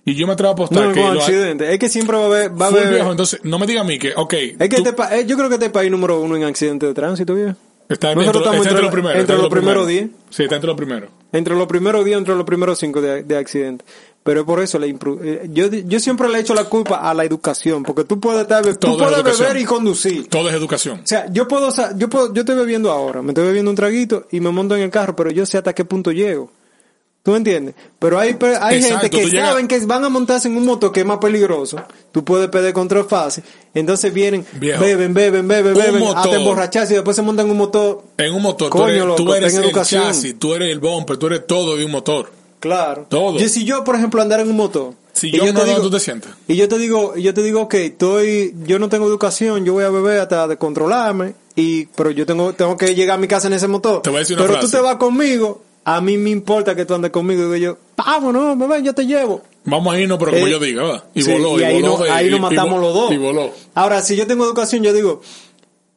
[0.03, 1.69] Y yo me atrevo a apostar No, que lo- accidentes.
[1.69, 2.59] Es que siempre va a haber...
[2.59, 4.75] Va a haber viejo, entonces no me diga a mí que, ok, es que tú-
[4.77, 7.35] este pa- eh, yo creo que este es país número uno en accidentes de tránsito,
[7.35, 7.53] viejo.
[7.87, 9.19] está, nosotros dentro- estamos está entre, los primeros.
[9.19, 10.07] entre los primeros diez.
[10.31, 11.09] Sí, está entre los primeros.
[11.33, 13.87] Entre los primeros 10, entre los primeros 5 de, de accidentes.
[14.23, 17.23] Pero es por eso, la eh, yo, yo siempre le echo la culpa a la
[17.25, 20.27] educación, porque tú puedes, estar, tú puedes beber y conducir.
[20.27, 20.99] Todo es educación.
[21.03, 24.27] O sea, yo puedo, yo puedo, yo estoy bebiendo ahora, me estoy bebiendo un traguito
[24.31, 26.51] y me monto en el carro, pero yo sé hasta qué punto llego.
[27.23, 27.75] ¿Tú me entiendes?
[27.99, 30.91] Pero hay, hay Exacto, gente que llegas- saben que van a montarse en un moto
[30.91, 31.77] que es más peligroso.
[32.11, 33.43] Tú puedes perder control fácil.
[33.75, 37.51] Entonces vienen, Viejo, beben, beben, beben, beben, motor- hasta emborracharse y después se montan en
[37.51, 38.03] un motor.
[38.17, 40.03] En un motor, tú eres, tú el educación.
[40.03, 42.40] chasis, tú eres el bumper, tú eres todo de un motor.
[42.61, 43.05] Claro.
[43.09, 43.37] Todo.
[43.37, 44.93] Yo, si yo, por ejemplo, andar en un motor.
[45.11, 46.31] Si y yo, no, te digo, ¿dónde tú te sientas?
[46.47, 49.73] Y yo te digo, y yo te digo, ok, estoy, yo no tengo educación, yo
[49.73, 53.27] voy a beber hasta de controlarme, y, pero yo tengo, tengo que llegar a mi
[53.27, 54.01] casa en ese motor.
[54.01, 54.71] Te voy a decir una pero frase.
[54.71, 58.57] tú te vas conmigo, a mí me importa que tú andes conmigo, digo yo, vámonos,
[58.57, 59.41] bebé, yo te llevo.
[59.65, 61.03] Vamos a irnos, pero como Eh, yo diga, ¿verdad?
[61.13, 61.97] Y sí, voló, y, y ahí, voló.
[61.99, 63.11] no- y- ahí nos y- matamos y- los dos.
[63.11, 63.51] Y voló.
[63.75, 65.21] Ahora, si yo tengo educación, yo digo,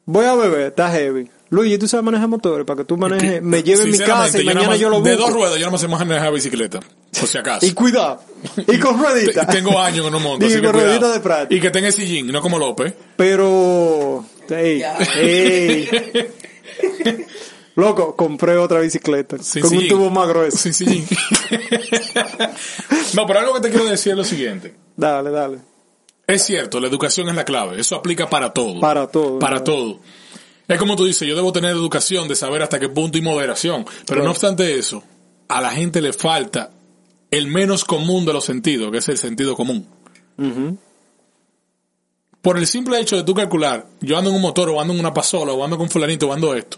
[0.05, 1.29] voy a beber, está heavy.
[1.49, 4.37] Luigi, tú sabes manejar motores, para que tú manejes, Que- me lleve a mi casa
[4.39, 5.29] y yo mañana más- yo lo De busco.
[5.29, 7.65] dos ruedas, yo no me sé manejar bicicleta, por si acaso.
[7.65, 8.19] Y cuidado.
[8.67, 9.45] Y con rueditas.
[9.47, 11.55] Te- Tengo años que no monto, así que con rueditas de práctica.
[11.55, 12.93] Y que tenga el sillín, no como López.
[13.15, 14.83] Pero, ey,
[15.17, 15.89] ey.
[17.75, 20.57] Loco, compré otra bicicleta Sin con un tubo más grueso.
[20.57, 21.05] Sin sillín.
[23.13, 24.73] no, pero algo que te quiero decir es lo siguiente.
[24.95, 25.57] Dale, dale.
[26.27, 27.79] Es cierto, la educación es la clave.
[27.79, 28.79] Eso aplica para todo.
[28.79, 29.39] Para todo.
[29.39, 29.65] Para ¿verdad?
[29.65, 29.99] todo.
[30.67, 33.85] Es como tú dices, yo debo tener educación de saber hasta qué punto y moderación.
[34.07, 35.03] Pero no obstante eso,
[35.47, 36.71] a la gente le falta
[37.31, 39.87] el menos común de los sentidos, que es el sentido común.
[42.41, 44.99] Por el simple hecho de tú calcular, yo ando en un motor o ando en
[44.99, 46.77] una pasola o ando con fulanito o ando esto.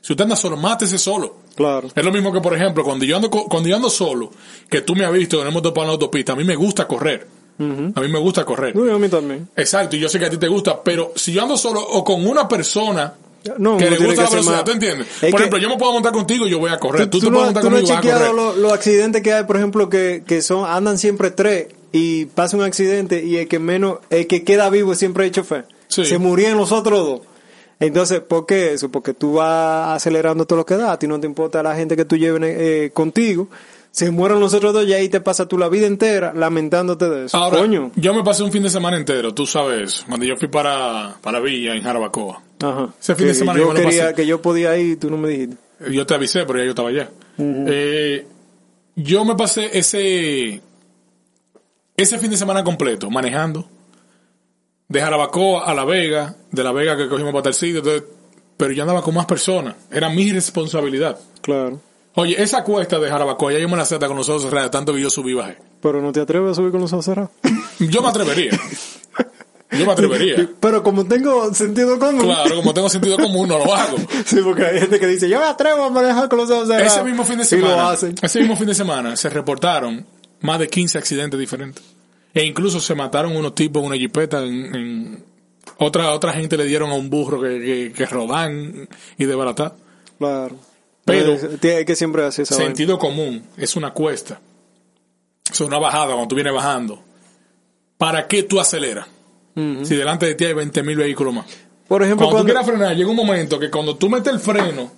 [0.00, 1.38] Si usted anda solo, mátese solo.
[1.54, 1.88] Claro.
[1.94, 4.30] Es lo mismo que, por ejemplo, cuando yo ando, cuando yo ando solo,
[4.68, 6.56] que tú me has visto que no hemos topado en la autopista, a mí me
[6.56, 7.26] gusta correr.
[7.58, 8.76] A mí me gusta correr.
[8.76, 9.48] A mí también.
[9.56, 12.02] Exacto, y yo sé que a ti te gusta, pero si yo ando solo o
[12.04, 13.14] con una persona
[13.58, 15.06] No, que le gusta la velocidad, más- ¿tú entiendes?
[15.22, 17.08] Es Por ejemplo, yo me puedo montar contigo y yo voy a correr.
[17.10, 19.88] Tú, te no, puedes montar tú no has chequeado los accidentes que hay, por ejemplo,
[19.88, 24.26] que, que son, andan siempre tres y pasa un accidente y el que menos, el
[24.26, 25.66] que queda vivo siempre es el chofer.
[25.88, 26.04] Sí.
[26.04, 27.20] Se murieron los otros dos.
[27.80, 28.90] Entonces, ¿por qué eso?
[28.90, 31.96] Porque tú vas acelerando todo lo que da, a ti no te importa la gente
[31.96, 33.48] que tú lleves eh, contigo.
[33.90, 37.26] Se mueren los otros dos y ahí te pasa tú la vida entera lamentándote de
[37.26, 37.36] eso.
[37.36, 37.92] Ahora, Coño.
[37.94, 41.38] yo me pasé un fin de semana entero, tú sabes, cuando yo fui para, para
[41.38, 42.42] Villa, en Jarabacoa.
[42.70, 42.88] Ajá.
[43.00, 44.14] ese fin de Que semana yo yo me lo quería pasé.
[44.14, 45.56] que yo podía ir, tú no me dijiste.
[45.90, 47.10] Yo te avisé, pero ya yo estaba allá.
[47.38, 48.26] Eh,
[48.96, 50.60] yo me pasé ese
[51.96, 53.68] ese fin de semana completo manejando
[54.88, 58.02] de Jarabacoa a La Vega, de La Vega que cogimos para entonces,
[58.56, 61.18] pero yo andaba con más personas, era mi responsabilidad.
[61.40, 61.80] Claro.
[62.16, 64.94] Oye, esa cuesta de Jarabacoa, ya yo me la hasta con los ojos cerrados, tanto
[64.94, 65.58] que yo subí y bajé.
[65.80, 67.30] Pero no te atreves a subir con los ojos cerrados.
[67.80, 68.52] Yo me atrevería.
[69.78, 70.48] Yo me atrevería.
[70.60, 72.22] Pero como tengo sentido común.
[72.24, 73.96] Claro, como tengo sentido común, no lo hago.
[74.26, 76.92] Sí, porque hay gente que dice, yo me atrevo a manejar con los ojos cerrados.
[76.92, 78.14] Ese mismo fin de Y semana, lo hacen.
[78.22, 80.06] ese mismo fin de semana se reportaron
[80.40, 81.82] más de 15 accidentes diferentes.
[82.32, 85.24] E incluso se mataron unos tipos en una jipeta en, en-
[85.78, 89.74] otra otra gente le dieron a un burro que, que, que rodan y de barata.
[90.18, 90.56] Claro.
[91.04, 92.68] Pero- tiene que siempre hacer esa vaina.
[92.68, 94.40] Sentido común, es una cuesta.
[95.50, 97.02] Es una bajada cuando tú vienes bajando.
[97.98, 99.06] ¿Para qué tú aceleras?
[99.54, 101.46] Si delante de ti hay 20 mil vehículos más.
[101.86, 104.40] Por ejemplo, Cuando, tú cuando, quieras frenar, llega un momento que cuando tú metes el
[104.40, 104.90] freno,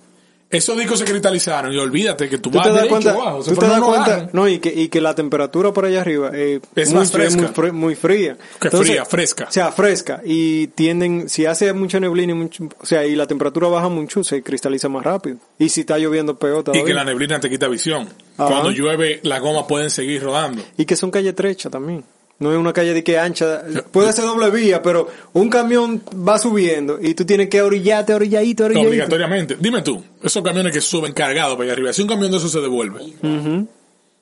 [0.49, 3.43] esos discos se cristalizaron y olvídate que tú, tú vas te das derecho cuenta, abajo.
[3.43, 6.61] tú te das cuenta, no, y que, y que la temperatura por allá arriba eh,
[6.73, 7.51] Es muy más fresca.
[7.57, 8.37] muy, muy fría.
[8.57, 9.47] Que fría, fresca.
[9.49, 10.21] O sea, fresca.
[10.23, 14.23] Y tienden, si hace mucha neblina y mucho, o sea, y la temperatura baja mucho,
[14.23, 15.35] se cristaliza más rápido.
[15.59, 16.85] Y si está lloviendo peor Y todavía.
[16.85, 18.07] que la neblina te quita visión.
[18.37, 18.49] Ajá.
[18.49, 20.63] Cuando llueve, las gomas pueden seguir rodando.
[20.77, 22.05] Y que son calles estrechas también.
[22.39, 23.63] No es una calle de que ancha.
[23.91, 28.65] Puede ser doble vía, pero un camión va subiendo y tú tienes que orillarte, orilladito,
[28.65, 28.89] orilladito.
[28.89, 29.57] Obligatoriamente.
[29.59, 32.51] Dime tú, esos camiones que suben cargados para allá arriba, si un camión de esos
[32.51, 33.01] se devuelve.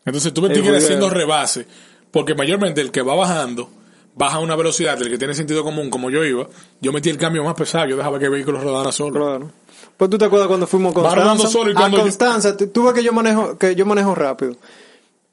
[0.06, 1.66] Entonces tú haciendo rebase,
[2.12, 3.70] porque mayormente el que va bajando,
[4.16, 6.48] baja a una velocidad del que tiene sentido común, como yo iba,
[6.80, 9.20] yo metí el cambio más pesado, yo dejaba que el vehículo rodara solo.
[9.20, 9.52] Claro.
[9.98, 11.48] Pues tú te acuerdas cuando fuimos a Constanza.
[11.48, 14.56] solo y a cuando Constanza, tú ves que yo manejo, que yo manejo rápido.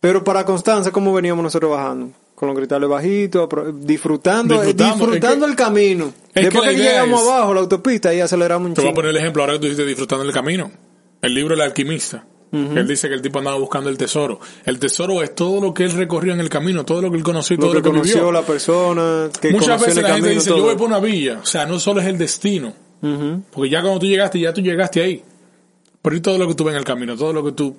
[0.01, 2.11] Pero para Constanza, ¿cómo veníamos nosotros bajando?
[2.43, 6.13] Con los cristales bajitos, disfrutando, eh, Disfrutando, es el camino.
[6.35, 9.11] es Después que, llegamos es- abajo, la autopista, y aceleramos un Te voy a poner
[9.13, 10.69] el ejemplo ahora que tú dijiste disfrutando el camino.
[11.21, 12.25] El libro El alquimista.
[12.51, 14.41] Él dice que el tipo andaba buscando el tesoro.
[14.65, 17.23] El tesoro es todo lo que él recorrió en el camino, todo lo que él
[17.23, 18.33] conoció todo lo que conoció vivió.
[18.33, 21.39] la persona, Muchas veces la gente dice, yo voy por una villa.
[21.45, 22.73] O sea, no solo es el destino.
[23.53, 25.23] Porque ya cuando tú llegaste, ya tú llegaste ahí.
[26.03, 27.77] Pero y todo lo que tú ves en el camino, todo lo que tú...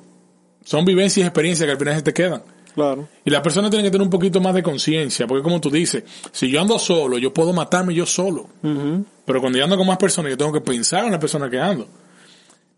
[0.63, 2.41] Son vivencias y experiencias que al final se te quedan.
[2.76, 3.08] Claro.
[3.24, 6.04] Y las personas tienen que tener un poquito más de conciencia, porque como tú dices,
[6.32, 8.48] si yo ando solo, yo puedo matarme yo solo.
[9.26, 11.60] Pero cuando yo ando con más personas, yo tengo que pensar en la persona que
[11.60, 11.88] ando.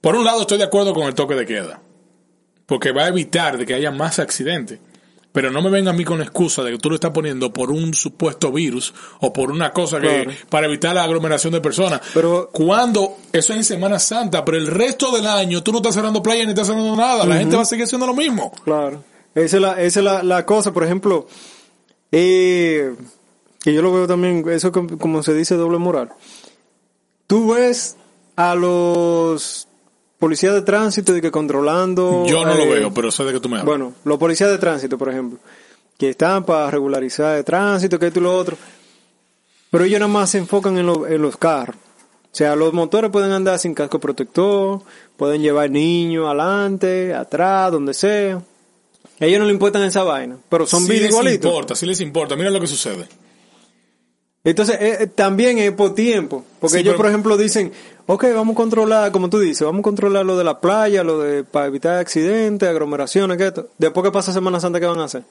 [0.01, 1.81] Por un lado, estoy de acuerdo con el toque de queda,
[2.65, 4.79] porque va a evitar de que haya más accidentes.
[5.31, 7.69] Pero no me venga a mí con excusa de que tú lo estás poniendo por
[7.69, 11.99] un supuesto virus o por una cosa que para evitar la aglomeración de personas.
[12.13, 15.95] Pero- cuando eso es en Semana Santa, pero el resto del año tú no estás
[15.95, 18.49] cerrando playa ni estás cerrando nada, la gente va a seguir haciendo lo mismo.
[18.63, 19.03] Claro.
[19.35, 21.27] Esa es la, esa es la, la cosa, por ejemplo,
[22.11, 22.95] eh,
[23.61, 26.09] que yo lo veo también, eso com- como se dice doble moral.
[27.27, 27.97] Tú ves
[28.35, 29.67] a los
[30.19, 32.23] policías de tránsito de que controlando...
[32.25, 33.65] Yo no lo eh, veo, pero sé de qué tú me hablas.
[33.65, 35.39] Bueno, los policías de tránsito, por ejemplo,
[35.97, 38.55] que están para regularizar el tránsito, que esto y lo otro,
[39.69, 41.75] pero ellos nada más se enfocan en, lo- en los carros.
[41.77, 44.81] O sea, los motores pueden andar sin casco protector,
[45.17, 48.41] pueden llevar niños adelante, atrás, donde sea.
[49.19, 51.45] A ellos no le importan esa vaina, pero son sí les igualitos.
[51.49, 52.35] importa, sí les importa.
[52.35, 53.07] Mira lo que sucede.
[54.43, 56.43] Entonces, eh, eh, también es por tiempo.
[56.59, 57.71] Porque Sí, ellos, pero- por ejemplo, dicen,
[58.05, 61.19] ok, vamos a controlar, como tú dices, vamos a controlar lo de la playa, lo
[61.19, 63.69] de, para evitar accidentes, aglomeraciones, que esto.
[63.77, 65.23] Después que pasa Semana Santa, ¿qué van a hacer?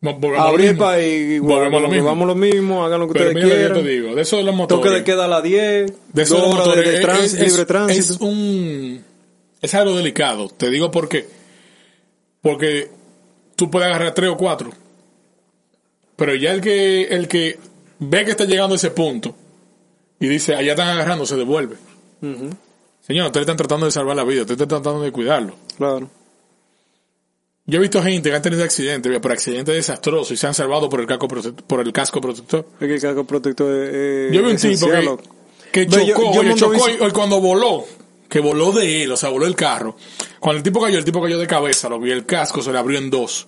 [0.00, 2.04] Vol- volvemos Abrir el país, igual, Volvemos a lo mismo.
[2.06, 3.84] vamos lo mismo, hagan lo que Pero ustedes mira lo que yo quieran.
[3.84, 4.82] te digo, de eso de los motores.
[4.84, 7.34] Toque de queda a las 10, de eso de los motores, de es- trans- es,
[7.52, 8.14] libre tránsito.
[8.14, 9.04] es un
[9.60, 10.48] es algo delicado.
[10.48, 11.28] Te digo por qué.
[12.42, 12.90] Porque
[13.56, 14.70] tú puedes agarrar tres o cuatro.
[16.16, 17.58] Pero ya el que el que
[17.98, 19.34] ve que está llegando a ese punto
[20.20, 21.76] y dice, allá están agarrando, se devuelve.
[22.20, 25.54] Señor, ustedes están tratando de salvar la vida, ustedes están tratando de cuidarlo.
[25.76, 26.08] claro.
[27.64, 30.88] Yo he visto gente que han tenido accidentes, pero accidentes desastrosos y se han salvado
[30.90, 32.66] por el casco, por el casco protector.
[32.80, 34.86] Es que el casco protector es, Yo vi un tipo
[35.70, 37.84] que, yo- chocó, yo oye, monto chocó y cuando voló,
[38.32, 39.94] que voló de él, o sea, voló el carro.
[40.40, 42.78] Cuando el tipo cayó, el tipo cayó de cabeza, lo vi, el casco se le
[42.78, 43.46] abrió en dos.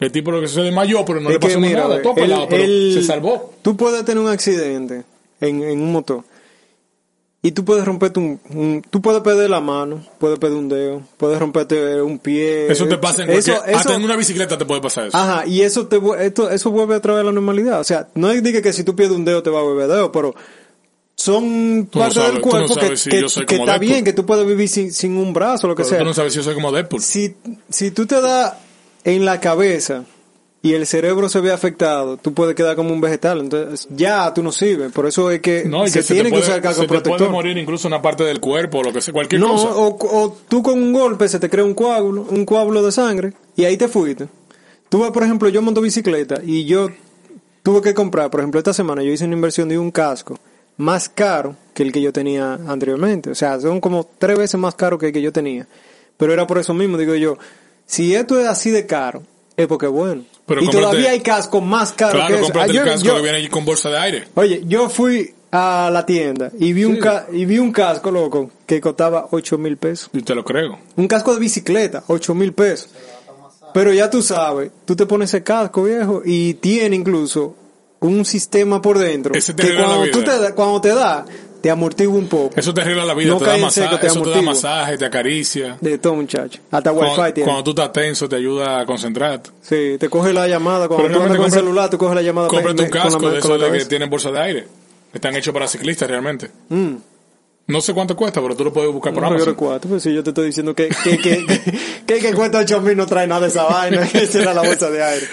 [0.00, 2.22] El tipo lo que se desmayó, pero no Es le pasó mira, nada, todo el-
[2.22, 3.52] pelado, pero el- se salvó.
[3.60, 5.04] Tú puedes tener un accidente
[5.40, 6.24] en, en un motor
[7.42, 11.02] y tú puedes romperte un, un- tú puedes perder la mano, puedes perder un dedo,
[11.16, 12.72] puedes romperte un pie.
[12.72, 15.16] Eso te pasa en Eso- cualquier, eso- hasta en una bicicleta te puede pasar eso.
[15.16, 17.80] Ajá, y eso te esto, eso vuelve a través de la normalidad.
[17.80, 20.10] O sea, no es que si tú pierdes un dedo te va a volver dedo,
[20.10, 20.34] pero
[21.26, 23.78] son Tú no sabes- del no cuerpo que, si está Deadpool.
[23.80, 25.98] bien, que tú puedes vivir sin, sin un brazo, lo que pero sea.
[25.98, 27.02] tú no sabes si yo soy como Deadpool.
[27.02, 27.34] Si,
[27.68, 28.54] si tú te das
[29.04, 30.04] en la cabeza
[30.62, 33.40] y el cerebro se ve afectado, tú puedes quedar como un vegetal.
[33.40, 34.90] Entonces, ya tú no sirves.
[34.92, 37.02] Por eso es que No, se, que se tiene que usar casco se te puede
[37.02, 37.30] protector.
[37.30, 39.68] morir incluso una parte del cuerpo, o lo que sea, cualquier No, cosa.
[39.76, 43.32] o, o tú con un golpe se te crea un coágulo, un coágulo de sangre
[43.54, 44.26] y ahí te fuiste.
[44.88, 46.88] Tú ves, por ejemplo, yo monto bicicleta y yo
[47.62, 50.38] tuve que comprar, por ejemplo, esta semana yo hice una inversión de un casco
[50.78, 53.30] más caro que el que yo tenía anteriormente.
[53.30, 55.66] O sea, son como tres veces más caro que el que yo tenía.
[56.16, 57.38] Pero era por eso mismo, digo yo,
[57.86, 59.22] si esto es así de caro,
[59.56, 60.24] es porque bueno.
[60.46, 63.06] Pero y cómprate- todavía hay cascos más caros claro, que cómprate Ah, yo- el casco
[63.06, 64.24] yo- que viene allí con bolsa de aire.
[64.34, 68.50] Oye, yo fui a la tienda y vi un ca- y vi un casco, loco,
[68.66, 70.10] que costaba 8 mil pesos.
[70.12, 70.78] Y te lo creo.
[70.96, 72.90] Un casco de bicicleta, 8 mil pesos.
[73.74, 77.54] Pero ya tú sabes, tú te pones ese casco viejo y tiene incluso
[78.06, 81.24] un sistema por dentro Ese te que cuando tú te da, cuando te da,
[81.60, 82.52] te amortigua un poco.
[82.58, 84.98] Eso te arregla la vida, No te da seco, masaje, te eso te da masaje,
[84.98, 85.76] te acaricia.
[85.80, 86.60] De todo, muchacho.
[86.70, 87.44] Hasta wifi Cuando, tiene.
[87.50, 89.50] cuando tú estás tenso te ayuda a concentrarte.
[89.62, 90.86] Sí, te coge la llamada.
[90.86, 92.48] Cuando Pero tú andas con el celular, tú coges la llamada.
[92.48, 94.68] Cómprate un con la- casco de esos de que tienen bolsa de aire.
[95.12, 96.50] Están hechos para ciclistas realmente.
[96.68, 96.94] Mm.
[97.68, 99.54] No sé cuánto cuesta, pero tú lo puedes buscar por No, Amazon.
[99.54, 101.44] cuatro, pues si yo te estoy diciendo que que, que,
[102.06, 104.62] que, que cuesta 8 mil no trae nada de esa vaina, que esa era la
[104.62, 105.26] bolsa de aire.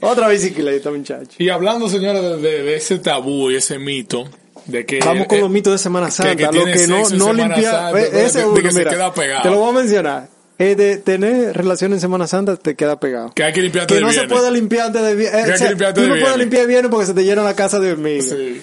[0.00, 1.36] Otra bicicleta, muchacho.
[1.38, 4.28] Y hablando, señores, de, de- de ese tabú y ese mito
[4.64, 4.98] de que...
[4.98, 8.40] Vamos con eh, los mitos de Semana Santa, que lo que no, no limpia, ese
[8.40, 9.42] de uno, que se mira, queda pegado.
[9.44, 13.30] te lo voy a mencionar, es de tener relación en Semana Santa te queda pegado.
[13.32, 15.44] Que hay que limpiarte Que de no se puede limpiar antes de viernes.
[15.44, 16.38] Que hay que limpiarte tú de no puedes viernes.
[16.46, 18.26] limpiar viernes porque se te llena la casa de hormigas.
[18.30, 18.60] Sí.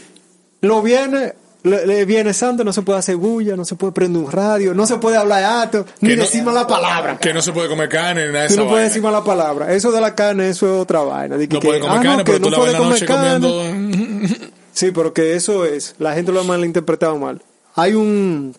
[0.59, 4.21] Los viernes, le- le- viernes santo no se puede hacer bulla, no se puede prender
[4.23, 7.17] un radio, no se puede hablar alto, ni no- decir mala palabra.
[7.17, 9.73] Que no se puede comer carne ni nada de Tú no puedes decir mala palabra.
[9.73, 11.37] Eso de la carne, eso es otra vaina.
[11.37, 13.05] De que- No pueden que, comer ah, carne, no, pero tú no la puede comer
[13.05, 13.49] carne.
[13.49, 14.35] comiendo...
[14.73, 17.41] Sí, pero que eso es, la gente lo ha malinterpretado mal.
[17.75, 18.55] Hay un,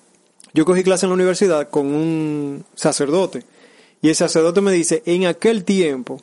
[0.52, 3.42] yo cogí clase en la universidad con un sacerdote
[4.00, 6.20] y el sacerdote me dice, en aquel tiempo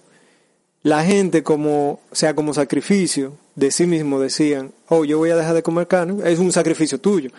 [0.83, 5.35] la gente como, o sea, como sacrificio de sí mismo decían, oh, yo voy a
[5.35, 7.29] dejar de comer carne, es un sacrificio tuyo.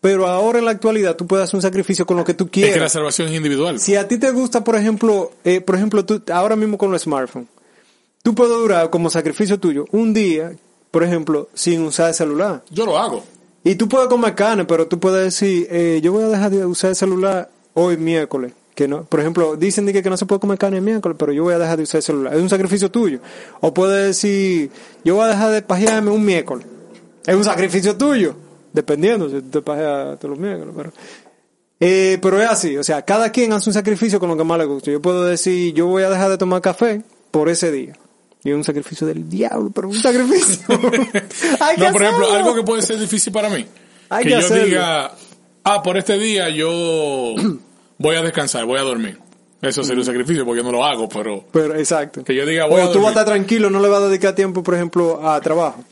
[0.00, 2.50] Pero ahora en la actualidad tú puedes hacer un sacrificio con lo que tú Es
[2.50, 2.92] que la quieras.
[2.92, 3.78] salvación es individual.
[3.78, 7.02] Si a ti te gusta, por ejemplo, eh, por ejemplo, tú, ahora mismo con los
[7.02, 7.48] smartphones,
[8.22, 10.52] tú puedes durar como sacrificio tuyo un día,
[10.90, 12.64] por ejemplo, sin usar el celular.
[12.70, 13.24] Yo lo hago.
[13.64, 16.66] Y tú puedes comer carne, pero tú puedes decir, eh, yo voy a dejar de
[16.66, 18.52] usar el celular hoy miércoles.
[18.74, 21.32] Que no, por ejemplo, dicen que, que no se puede comer carne el miércoles, pero
[21.32, 22.34] yo voy a dejar de usar el celular.
[22.34, 23.20] Es un sacrificio tuyo.
[23.60, 24.70] O puedes decir,
[25.04, 26.66] yo voy a dejar de pajearme un miércoles.
[27.26, 28.34] Es un sacrificio tuyo.
[28.72, 30.72] Dependiendo si tú te pajeas todos los miércoles.
[30.74, 30.92] Pero,
[31.80, 32.76] eh, pero es así.
[32.78, 34.90] O sea, cada quien hace un sacrificio con lo que más le gusta.
[34.90, 37.92] Yo puedo decir, yo voy a dejar de tomar café por ese día.
[38.42, 40.64] Y es un sacrificio del diablo, pero un sacrificio.
[41.60, 43.66] Hay que No, por ejemplo, algo que puede ser difícil para mí.
[44.08, 44.64] Hay que, que yo hacerlo.
[44.64, 45.12] diga,
[45.64, 47.34] ah, por este día yo
[48.02, 49.18] voy a descansar, voy a dormir.
[49.62, 52.24] Eso sería un sacrificio porque yo no lo hago, pero Pero, exacto.
[52.24, 54.08] que yo diga, voy a O tú vas a estar tranquilo, no le vas a
[54.08, 55.84] dedicar tiempo, por ejemplo, a trabajo.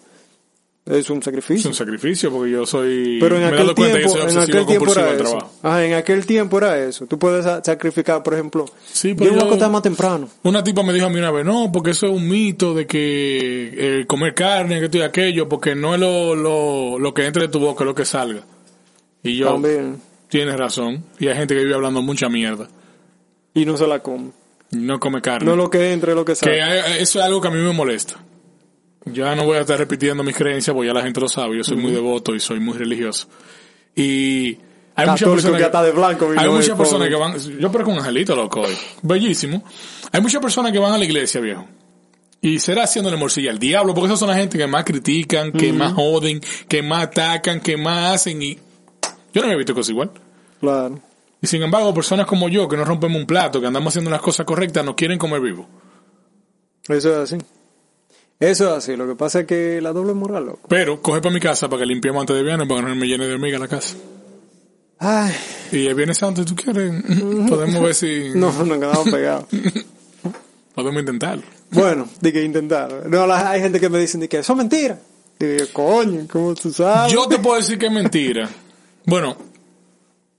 [0.87, 1.71] Es un Es sacrificio.
[1.71, 3.19] un sacrificio porque yo soy...
[3.21, 5.39] Pero en aquel tiempo, en aquel tiempo era eso.
[5.63, 7.07] Ajá, en aquel tiempo era eso.
[7.07, 10.29] Tú puedes sa- sacrificar, por ejemplo, Sí, yo pero voy a yo- acostar más temprano.
[10.43, 12.89] Una tipa me dijo a mí una vez, no, porque eso es un mito de
[12.89, 17.25] que eh, comer carne, que esto y aquello, porque no es lo, lo, lo que
[17.27, 18.43] entre de tu boca, es lo que salga.
[19.23, 20.01] Y yo, También.
[20.31, 21.05] Tienes razón.
[21.19, 22.69] Y hay gente que vive hablando mucha mierda.
[23.53, 24.31] Y no se la come.
[24.71, 25.45] No come carne.
[25.45, 27.01] No lo que entre, lo que que sale.
[27.03, 28.15] eso es algo que a mí me molesta.
[29.07, 31.57] Ya no voy a estar repitiendo mis creencias, porque ya la gente lo sabe.
[31.57, 33.29] Yo soy muy devoto y soy muy religioso.
[33.97, 34.59] Y
[34.95, 37.91] hay muchas personas que hasta de blanco hay hoy, muchas personas que van, yo parezco
[37.91, 38.75] un angelito loco hoy.
[39.03, 39.65] Bellísimo.
[40.13, 41.67] Hay muchas personas que van a la iglesia, viejo.
[42.43, 45.73] Y será haciéndole morcilla al diablo, porque esas son las gente que más critican, que
[45.73, 48.59] más joden, que más atacan, que más hacen y
[49.33, 50.11] yo no me he visto cosas igual.
[50.61, 51.01] Claro.
[51.43, 54.21] Y sin embargo, personas como yo, que no rompemos un plato, que andamos haciendo las
[54.21, 55.67] cosas correctas, no quieren comer vivo.
[56.89, 57.45] Eso es así.
[58.39, 58.97] Eso es así.
[58.97, 60.67] Lo que pasa es que la doble moral, loco.
[60.69, 63.07] Pero coge para mi casa para que limpiemos antes de viernes, para que no me
[63.07, 63.97] llene de hormigas la casa.
[64.99, 65.33] Ay,
[65.73, 66.93] Y el viernes santo, si tú quieres,
[67.49, 69.45] podemos ver si no, nos quedamos pegados.
[70.75, 71.43] podemos intentarlo.
[71.71, 73.09] Bueno, de que intentar.
[73.09, 74.99] No, la- hay gente que me dicen de que eso es mentira.
[75.39, 77.13] Digo, yo, coño, ¿cómo tú sabes?
[77.13, 78.49] Yo te puedo decir que es mentira.
[79.07, 79.37] Bueno,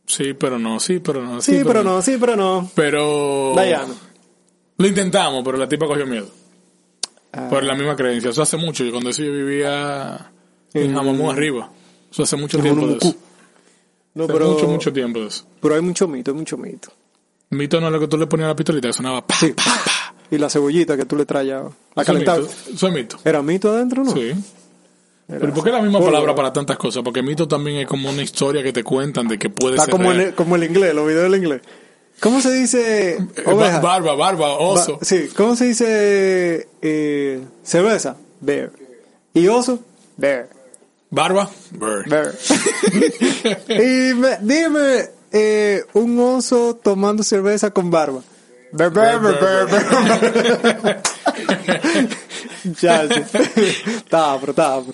[0.06, 1.41] sí, pero no, sí, pero no.
[1.41, 2.69] sí, pero no, sí, pero no.
[2.76, 3.54] Pero.
[3.56, 3.93] Dayana.
[4.78, 6.28] Lo intentamos, pero la tipa cogió miedo.
[7.34, 7.47] Ah.
[7.50, 8.30] Por la misma creencia.
[8.32, 8.84] Eso hace mucho.
[8.84, 10.32] Yo cuando eso yo vivía
[10.74, 11.69] en Jamamú arriba.
[12.12, 13.15] Eso hace mucho tiempo de eso.
[14.13, 15.45] No, Hace pero, mucho, mucho tiempo de eso.
[15.62, 16.91] pero hay mucho mito, hay mucho mito.
[17.52, 19.54] Mito no es lo que tú le ponías a la pistolita, que sonaba pa, Sí.
[19.54, 20.15] pa, pa.
[20.30, 21.63] Y la cebollita que tú le traías,
[22.06, 22.39] calentada.
[22.39, 22.52] mito.
[22.74, 23.17] Eso es mito.
[23.24, 24.12] ¿Era mito adentro no?
[24.12, 24.34] Sí.
[25.39, 27.04] Pero ¿por qué la misma palabra para tantas cosas?
[27.04, 29.91] Porque mito también es como una historia que te cuentan de que puede Está ser
[29.94, 30.22] como, real.
[30.22, 31.62] el, como el inglés, los videos del inglés.
[32.20, 33.80] ¿Cómo se dice Eh, oveja?
[33.80, 34.98] barba, barba, oso.
[35.00, 38.15] Ba- sí, ¿cómo se dice eh, cerveza?
[38.41, 38.72] Bear.
[39.34, 39.80] ¿Y oso?
[40.17, 40.50] Bear.
[41.10, 42.08] Barba, bird.
[42.10, 42.34] Bear.
[43.70, 48.22] y me- dime eh, un oso tomando cerveza con barba.
[48.74, 51.02] Bear, bear, bear, bear, bear.
[52.82, 53.38] ya, sí.
[53.96, 54.39] Estaba.
[54.39, 54.86] pero.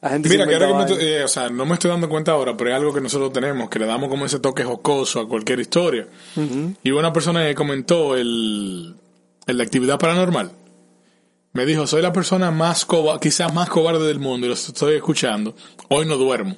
[0.00, 2.32] La gente Mira, que ahora que me eh, o sea, no me estoy dando cuenta
[2.32, 5.28] ahora, pero es algo que nosotros tenemos, que le damos como ese toque jocoso a
[5.28, 6.06] cualquier historia.
[6.84, 8.94] Y una persona que comentó el,
[9.46, 10.52] el de actividad paranormal.
[11.52, 14.94] Me dijo, soy la persona más coba- quizás más cobarde del mundo y lo estoy
[14.94, 15.56] escuchando.
[15.88, 16.56] Hoy no duermo.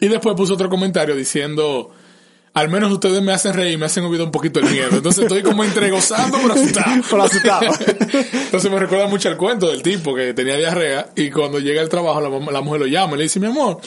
[0.00, 1.90] Y después puso otro comentario diciendo,
[2.52, 4.90] al menos ustedes me hacen reír, me hacen olvidar un poquito el miedo.
[4.92, 7.02] Entonces estoy como entre gozando pero asustado.
[7.10, 7.66] Pero asustado.
[8.32, 11.88] Entonces me recuerda mucho al cuento del tipo que tenía diarrea y cuando llega al
[11.88, 13.80] trabajo la, la mujer lo llama y le dice, mi amor,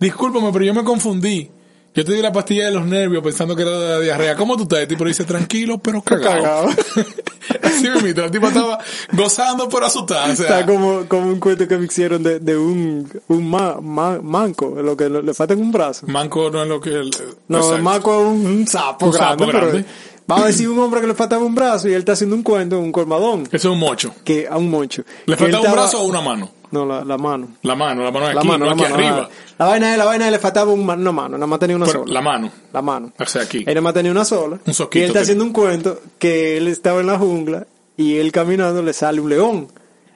[0.00, 1.50] discúlpame, pero yo me confundí.
[1.98, 4.36] Yo te di la pastilla de los nervios pensando que era de la diarrea.
[4.36, 4.78] ¿Cómo tú estás?
[4.78, 6.42] El tipo le dice, tranquilo, pero cagado.
[6.42, 6.68] Cagado.
[7.64, 8.78] Así la tipa estaba
[9.14, 10.32] gozando pero asustada.
[10.32, 13.78] O sea, Está como, como un cuento que me hicieron de, de un, un ma-
[13.80, 16.06] ma- manco, lo que le, falta un brazo.
[16.06, 16.90] manco no es lo que...
[16.90, 17.10] el-
[17.48, 17.76] No, exacto.
[17.76, 19.88] el manco es un, un sapo Un grande, sapo pero grande.
[20.28, 22.44] vamos a decir un hombre que le faltaba un brazo y él está haciendo un
[22.44, 24.14] cuento, un colmadón, Eso es un mocho.
[24.24, 25.02] que a un moncho.
[25.26, 26.50] ¿Le faltaba un estaba- brazo o una mano?
[26.70, 27.48] No, la, la mano.
[27.62, 28.94] La mano, la mano de La aquí, mano, no la aquí mano.
[28.94, 29.16] arriba.
[29.20, 29.28] La,
[29.58, 32.12] la vaina la vaina le faltaba un, una mano, nada más tenía una Pero sola.
[32.12, 32.50] la mano.
[32.72, 33.12] La mano.
[33.18, 33.58] O sea, aquí.
[33.58, 34.58] Él nada más tenía una sola.
[34.66, 38.16] Un soquito y él está haciendo un cuento que él estaba en la jungla y
[38.16, 39.68] él caminando le sale un león.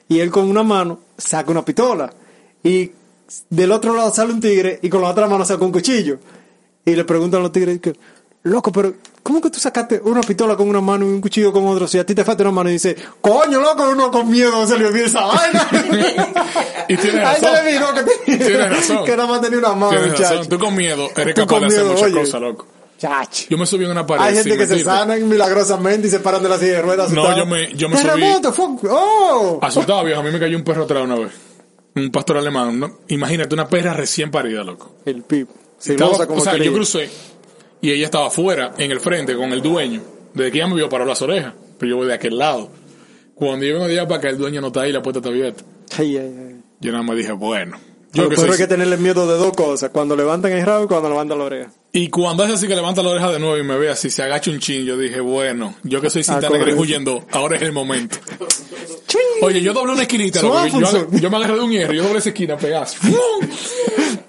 [0.07, 2.13] Y él con una mano saca una pistola.
[2.63, 2.91] Y
[3.49, 6.19] del otro lado sale un tigre y con la otra mano saca un cuchillo.
[6.85, 7.79] Y le preguntan a los tigres
[8.43, 8.93] loco, pero
[9.23, 11.87] ¿cómo que tú sacaste una pistola con una mano y un cuchillo con otro?
[11.87, 14.77] Si a ti te falta una mano y dice, coño, loco, uno con miedo se
[14.77, 15.67] le olvida esa vaina.
[16.89, 17.65] Y tiene Ahí se razón.
[17.65, 19.05] le vino que, razón.
[19.05, 20.47] que nada más tenía una mano, razón.
[20.49, 22.67] Tú con miedo eres capaz de hacer muchas cosas, loco.
[22.99, 23.45] Chacho.
[23.49, 24.21] Yo me subí en una pared.
[24.23, 27.11] Hay gente que se sanan milagrosamente y se paran de la silla de ruedas.
[27.11, 28.87] No, yo me- yo me subí-.
[28.89, 29.59] ¡Oh!
[29.61, 30.19] Asustado, viejo.
[30.21, 31.31] A mí me cayó un perro atrás una vez.
[31.95, 32.79] Un pastor alemán.
[32.79, 32.99] ¿no?
[33.07, 34.91] Imagínate, una perra recién parida, loco.
[35.05, 35.49] El pip.
[35.79, 37.09] Estaba- Celosa como o sea, yo crucé
[37.83, 40.01] y ella estaba afuera, en el frente, con el dueño.
[40.33, 41.53] Desde que ella me vio paró las orejas.
[41.77, 42.69] Pero yo voy de aquel lado.
[43.35, 45.27] Cuando yo vengo de allá para acá, el dueño no está ahí, la puerta está
[45.27, 45.65] abierta.
[45.97, 46.61] Ay, ay, ay.
[46.79, 47.77] Yo nada más dije, bueno.
[48.13, 49.89] Yo los que hay que tenerle miedo de dos cosas.
[49.91, 51.71] Cuando levantan el rabo y cuando levantan la oreja.
[51.91, 54.21] Y cuando hace así que levanta la oreja de nuevo y me ve así, se
[54.21, 57.63] agacha un chin, yo dije, bueno, yo que soy Ah, cinta negra huyendo, ahora es
[57.63, 58.17] el momento.
[59.41, 60.79] Oye, yo doblé una esquinita, loco,
[61.11, 62.97] yo, me agarré de un hierro, yo doblé esa esquina, pegazo.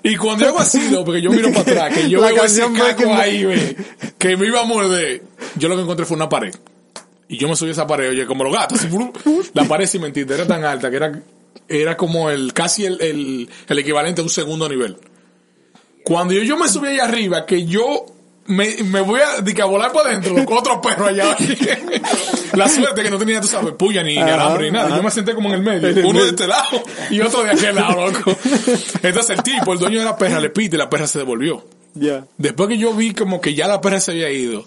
[0.03, 2.45] Y cuando yo hago así, loco, porque yo miro para atrás, que yo La veo
[2.45, 3.76] ese caco ahí, ve,
[4.18, 5.22] que me iba a morder,
[5.57, 6.55] yo lo que encontré fue una pared.
[7.28, 8.80] Y yo me subí a esa pared, oye, como los gatos.
[9.55, 11.22] la pared, sin mentirte, era tan alta que era,
[11.69, 14.97] era como el, casi el, el, el equivalente a un segundo nivel.
[16.05, 18.07] Cuando yo, yo me subí allá arriba, que yo
[18.47, 21.37] me, me voy a, de que a volar para adentro, con otro perro allá.
[22.55, 24.87] La suerte que no tenía, tú sabes, puya ni, alambre ni nada.
[24.89, 24.97] ajá.
[24.99, 27.75] Yo me senté como en el medio, uno de este lado y otro de aquel
[27.75, 28.37] lado, loco.
[29.03, 31.65] Entonces el tipo, el dueño de la perra, le pite y la perra se devolvió.
[31.95, 32.27] Ya.
[32.37, 34.67] Después que yo vi como que ya la perra se había ido,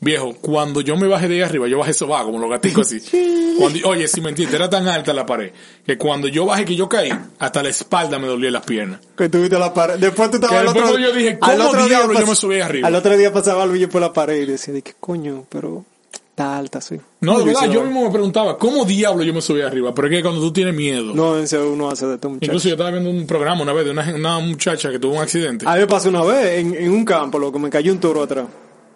[0.00, 3.00] viejo, cuando yo me bajé de ahí arriba, yo bajé soba como los gaticos así.
[3.58, 5.52] Cuando, oye, sin mentirte, era tan alta la pared,
[5.84, 9.00] que cuando yo bajé que yo caí, hasta la espalda me dolía las piernas.
[9.14, 9.98] Que tuviste la pared.
[9.98, 12.88] Después tú estabas al otro yo dije, ¿cómo otro día diablo yo me subí arriba?
[12.88, 15.84] Al otro día pasaba el por la pared y decía, de qué coño, pero
[16.30, 16.96] está alta, sí.
[17.20, 19.94] No, de verdad, Luis, yo mismo me preguntaba, ¿cómo diablo yo me subí arriba?
[19.94, 21.14] Pero es que cuando tú tienes miedo.
[21.14, 22.46] No, en serio, uno hace de todo, muchacho.
[22.46, 25.22] Incluso yo estaba viendo un programa una vez de una, una muchacha que tuvo un
[25.22, 25.66] accidente.
[25.68, 28.22] A mí me pasó una vez en, en un campo, loco, me cayó un toro
[28.22, 28.46] atrás.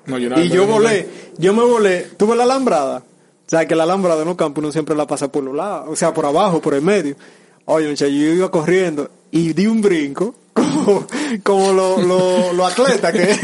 [0.07, 1.07] No, yo nada, Y yo volé,
[1.39, 2.99] yo me volé, tuve la alambrada.
[2.99, 5.89] O sea, que la alambrada en los campos uno siempre la pasa por los lados,
[5.91, 7.17] o sea, por abajo, por el medio.
[7.67, 11.07] Oye, muchacho, yo iba corriendo y di un brinco, como,
[11.43, 13.39] como los lo, lo atletas que...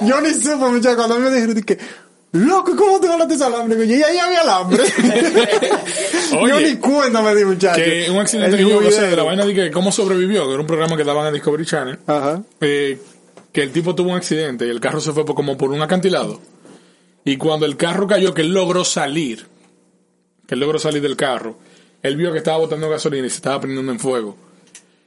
[0.06, 1.78] yo ni supe, muchacho, cuando me dijeron, dije,
[2.32, 3.84] loco, ¿cómo te volaste ese alambre?
[3.84, 4.82] Y ya había alambre.
[6.32, 7.76] yo ni cuenta me di, muchacho.
[7.82, 8.84] que un accidente que yo video.
[8.84, 11.34] pasé de la vaina de que cómo sobrevivió, que era un programa que daban en
[11.34, 12.42] Discovery Channel, Ajá.
[12.60, 12.98] eh,
[13.56, 16.38] que el tipo tuvo un accidente y el carro se fue como por un acantilado.
[17.24, 19.46] Y cuando el carro cayó, que él logró salir,
[20.46, 21.56] que él logró salir del carro,
[22.02, 24.36] él vio que estaba botando gasolina y se estaba prendiendo en fuego.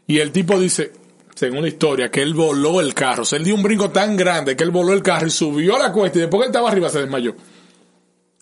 [0.08, 0.94] Y el tipo dice,
[1.36, 3.22] según la historia, que él voló el carro.
[3.22, 5.76] O sea, él dio un brinco tan grande que él voló el carro y subió
[5.76, 7.36] a la cuesta y después que él estaba arriba se desmayó.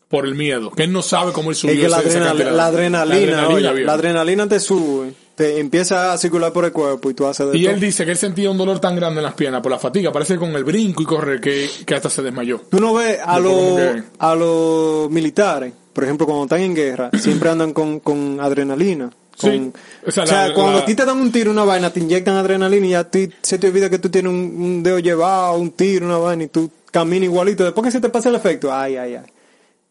[0.09, 0.71] Por el miedo.
[0.71, 2.57] Que él no sabe cómo él subió Es que la, ese- ese adrenal- acantilado.
[2.57, 3.87] la adrenalina, La oye, adrenalina, viejo.
[3.87, 7.57] la adrenalina te sube, te empieza a circular por el cuerpo y tú haces de
[7.57, 7.73] Y todo.
[7.73, 10.11] él dice que él sentía un dolor tan grande en las piernas por la fatiga,
[10.13, 12.61] parece que con el brinco y correr que, que hasta se desmayó.
[12.69, 13.79] Tú no ves a los
[14.19, 19.09] a los militares, por ejemplo, cuando están en guerra, siempre andan con, con adrenalina.
[19.09, 19.13] Con,
[19.51, 19.71] Sí.
[20.05, 22.35] O O sea, la- cuando a ti te dan un tiro, una vaina, te inyectan
[22.37, 25.71] adrenalina y ya ti- se te olvida que tú tienes un, un dedo llevado, un
[25.71, 27.63] tiro, una vaina y tú caminas igualito.
[27.63, 29.25] Después que se te pasa el efecto, ay, ay, ay.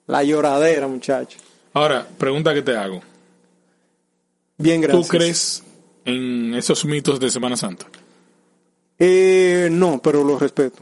[0.07, 1.39] La lloradera, muchacho.
[1.73, 3.01] Ahora, pregunta que te hago.
[4.59, 5.07] Bien, gracias.
[5.07, 5.63] ¿Tú crees
[6.05, 7.87] en esos mitos de Semana Santa?
[8.99, 10.79] Eh, no, pero lo respeto.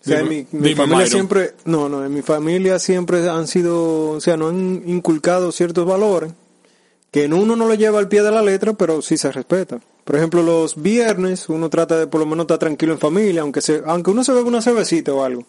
[0.00, 1.10] O sea, Dime- en mi, familia Myron.
[1.10, 5.84] siempre, no, no, en mi familia siempre han sido, o sea, no han inculcado ciertos
[5.84, 6.32] valores
[7.10, 9.80] que en uno no lo lleva al pie de la letra, pero sí se respeta.
[10.04, 13.60] Por ejemplo, los viernes uno trata de por lo menos estar tranquilo en familia, aunque
[13.60, 15.44] se, aunque uno se bebe una cervecita o algo.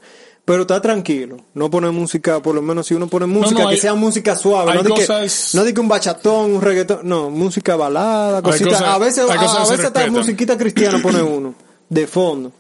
[0.45, 3.75] Pero está tranquilo, no pone música, por lo menos si uno pone música, no, que
[3.75, 7.75] hay- sea música suave, no cosas- que, no que un bachatón, un reggaetón, no, música
[7.75, 11.53] balada, cositas, cosas- a veces, a, a veces hasta musiquita cristiana pone uno,
[11.87, 12.51] de fondo.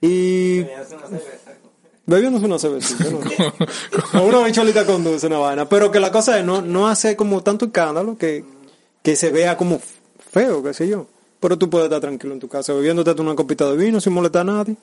[0.00, 0.64] Y
[2.06, 3.18] bebiéndose una cervecita, ¿no?
[4.20, 5.68] O una bicholita con dulce, una vaina.
[5.68, 8.44] Pero que la cosa es no, no hace como tanto escándalo que,
[9.02, 9.80] que se vea como
[10.30, 11.06] feo, qué sé yo.
[11.40, 14.42] Pero tú puedes estar tranquilo en tu casa bebiéndote una copita de vino sin molestar
[14.42, 14.76] a nadie.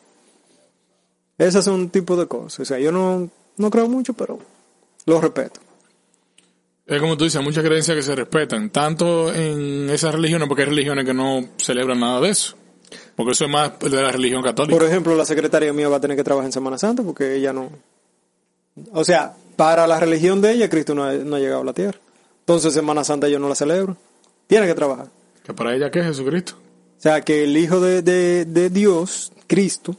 [1.41, 2.59] Esas son un tipo de cosas.
[2.59, 3.27] O sea, yo no,
[3.57, 4.37] no creo mucho, pero
[5.07, 5.59] lo respeto.
[6.85, 10.63] Es como tú dices, hay muchas creencias que se respetan, tanto en esas religiones, porque
[10.63, 12.55] hay religiones que no celebran nada de eso.
[13.15, 14.77] Porque eso es más de la religión católica.
[14.77, 17.51] Por ejemplo, la secretaria mía va a tener que trabajar en Semana Santa porque ella
[17.51, 17.71] no...
[18.91, 21.73] O sea, para la religión de ella, Cristo no ha, no ha llegado a la
[21.73, 21.97] tierra.
[22.41, 23.97] Entonces, Semana Santa yo no la celebro.
[24.45, 25.07] Tiene que trabajar.
[25.43, 26.53] Que para ella, ¿qué es Jesucristo?
[26.99, 29.95] O sea, que el Hijo de, de, de Dios, Cristo,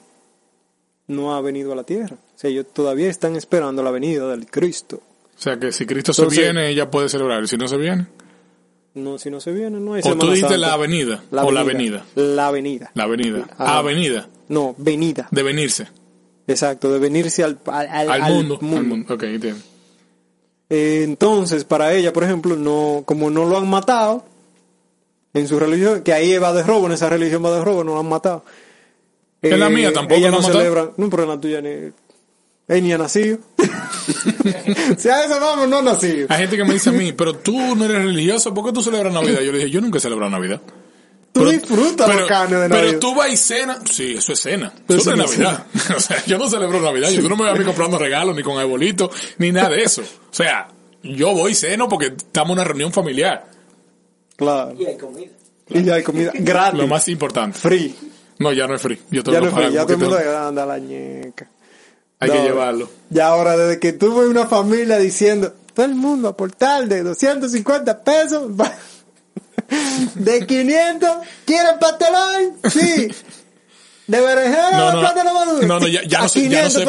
[1.08, 2.16] no ha venido a la tierra.
[2.16, 5.00] O sea, ellos todavía están esperando la venida del Cristo.
[5.36, 7.42] O sea, que si Cristo se viene, ella puede celebrar.
[7.42, 8.06] Y si no se viene,
[8.94, 10.56] No, si no se viene, no hay o tú Santa.
[10.58, 12.04] la avenida, o la avenida.
[12.14, 12.90] La avenida.
[12.94, 13.48] La avenida.
[13.58, 14.28] Avenida.
[14.48, 15.28] No, venida.
[15.30, 15.88] De venirse.
[16.46, 18.58] Exacto, de venirse al, al, al- Al, al mundo.
[18.60, 19.14] Mundo.
[19.24, 19.60] Entiendo.
[20.68, 24.24] Eh, entonces, para ella, por ejemplo, no, como no lo han matado
[25.34, 27.94] en su religión, que ahí va de robo, en esa religión va de robo, no
[27.94, 28.44] lo han matado.
[29.42, 30.60] En la mía tampoco Ella la no mataron.
[30.62, 30.90] celebra.
[30.96, 31.68] No, pero en la tuya ni.
[32.68, 33.38] Él ni ha nacido.
[34.96, 36.26] si a eso vamos, no ha nacido.
[36.30, 38.82] Hay gente que me dice a mí, pero tú no eres religioso, ¿por qué tú
[38.82, 39.40] celebras Navidad?
[39.40, 40.60] Yo le dije, yo nunca he celebrado Navidad.
[41.32, 42.98] Tú disfrutas pero, los canes de pero Navidad.
[43.00, 43.78] tú vas y cena.
[43.90, 44.72] Sí, eso es cena.
[44.86, 45.66] Pero Eso no es Navidad.
[45.96, 47.10] o sea, yo no celebro Navidad.
[47.10, 50.02] Yo no me voy a mí comprando regalos, ni con arbolito, ni nada de eso.
[50.02, 50.68] O sea,
[51.02, 53.48] yo voy y ceno porque estamos en una reunión familiar.
[54.36, 54.74] Claro.
[54.78, 55.30] Y hay comida.
[55.70, 56.78] Y ya hay comida gratis.
[56.80, 57.58] Lo más importante.
[57.58, 57.94] Free.
[58.42, 59.00] No, ya no es free.
[59.10, 59.72] Yo tengo Ya no es free.
[59.72, 61.48] Ya todo el mundo tengo- anda la ñeca.
[62.18, 62.88] Hay que llevarlo.
[63.10, 68.44] Ya ahora, desde que tuve una familia diciendo, todo el mundo aportar de 250 pesos,
[70.14, 71.10] de 500,
[71.44, 72.52] ¿quieren pastelón?
[72.70, 73.08] Sí.
[74.06, 75.66] ¿De berenjena No, no, plátano maduro?
[75.66, 76.84] no, no, ya, ya no se, ya no 500 se,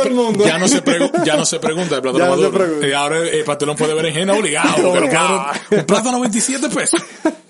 [0.48, 0.82] ya no se,
[1.26, 2.52] ya no se pregunta de plátano Ya no se maduro.
[2.66, 2.88] pregunta.
[2.88, 4.92] Y ahora el pastelón fue de berenjena obligado.
[4.94, 7.02] Pero cabrón, un plátano 27 pesos.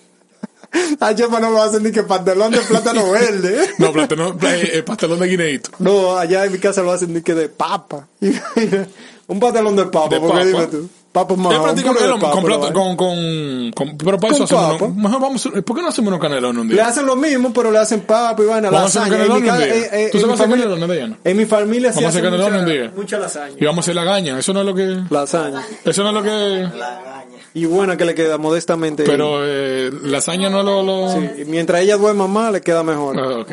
[1.00, 3.70] A Chepa no lo hacen ni que pastelón de plátano verde.
[3.78, 5.72] No, plátano, eh, eh, pastelón de guineíto.
[5.80, 8.08] No, allá en mi casa lo hacen ni que de papa.
[9.28, 10.46] Un pastelón de papa, De porque papa.
[10.46, 10.90] dime tú.
[11.14, 14.96] Papa Es más prácticamente lo- con, plata- con, con, con- pero para eso hacemos unos-
[14.96, 16.88] mejor vamos, a- ¿por qué no hacemos unos canelones un Le día?
[16.88, 19.06] hacen lo mismo, pero le hacen papa y Vamos a hacer lasaña.
[19.06, 19.76] En mi, canelones un día.
[19.76, 21.18] eh, eh, ¿Tú en sabes mi hacer familia, canelones, Diana?
[21.24, 22.92] en mi familia se Vamos a hace hacer canelones mucha, un día.
[22.96, 23.56] mucha lasaña.
[23.60, 25.64] Y vamos a hacer la gaña, eso no es lo que, Lasaña.
[25.86, 26.30] eso no es lo que,
[26.78, 27.38] La gaña.
[27.54, 29.04] Y buena que le queda modestamente.
[29.04, 31.10] pero eh, lasaña no es lo, lo...
[31.14, 33.20] Sí, y mientras ella duerma más, le queda mejor.
[33.20, 33.52] Ah, ok.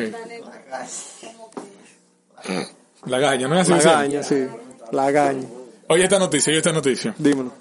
[3.05, 3.71] La gaña, no es así.
[3.71, 4.01] la que se llama?
[4.01, 4.47] gaña, sí.
[4.91, 5.47] La gaña.
[5.93, 7.15] Oye esta noticia, oye esta noticia.
[7.17, 7.53] Dímelo.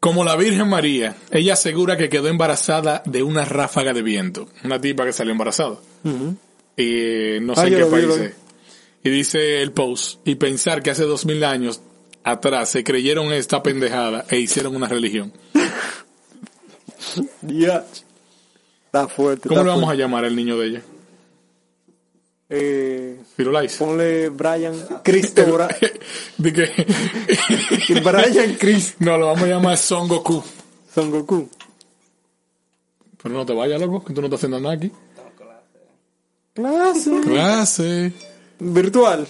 [0.00, 4.48] Como la Virgen María, ella asegura que quedó embarazada de una ráfaga de viento.
[4.64, 5.76] Una tipa que salió embarazada.
[6.04, 6.20] Y
[6.76, 8.24] eh, no sé Ah, en qué país vi.
[8.26, 8.32] es.
[9.04, 11.80] Y dice el post, y pensar que hace dos mil años
[12.24, 15.32] atrás se creyeron esta pendejada e hicieron una religión.
[17.42, 17.84] Ya.
[18.86, 19.48] Está fuerte.
[19.48, 20.02] ¿Cómo está le vamos a fuerte.
[20.02, 20.82] llamar al niño de ella?
[22.50, 22.97] Eh,
[23.36, 23.76] Firulais.
[23.76, 24.74] ponle Brian
[25.04, 25.42] Cristo.
[26.38, 28.00] De que...
[28.02, 28.96] Brian Cristo.
[29.00, 30.42] no, lo vamos a llamar Son Goku.
[30.94, 31.48] Son Goku.
[33.22, 34.90] Pero no te vayas, loco, que tú no estás haciendo nada aquí.
[36.54, 37.20] Clase.
[37.22, 38.12] Clase.
[38.58, 39.26] Virtual.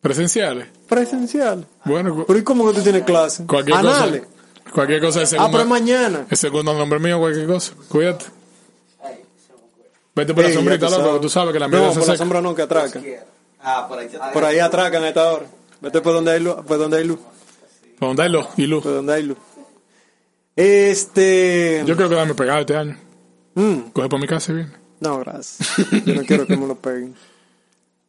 [0.00, 0.68] Presenciales.
[0.88, 1.66] Presencial.
[1.84, 3.44] Bueno, Pero ¿y cómo que tú tienes clase?
[3.46, 4.22] cualquier Anales.
[4.22, 4.72] cosa.
[4.72, 5.50] Cualquier cosa de Ah, segunda.
[5.58, 6.26] pero mañana.
[6.30, 7.72] El segundo nombre mío, cualquier cosa.
[7.88, 8.24] Cuídate.
[10.14, 12.18] Vete por la sombrita, loco, tú sabes que la No, mierda se por la seca.
[12.18, 13.00] sombra no, que atraca.
[13.60, 15.46] Ah, por ahí te Por ahí atracan a esta hora.
[15.80, 16.56] Vete por donde hay luz.
[16.66, 17.18] Por donde hay luz.
[17.98, 18.82] Por donde hay luz y luz.
[18.82, 19.38] Por donde hay luz.
[20.56, 21.82] Este...
[21.86, 22.96] Yo creo que dame pegado este año.
[23.54, 24.70] Mm, Coge por mi casa y viene.
[25.00, 25.76] no, gracias.
[26.04, 27.14] Yo no quiero que me lo peguen.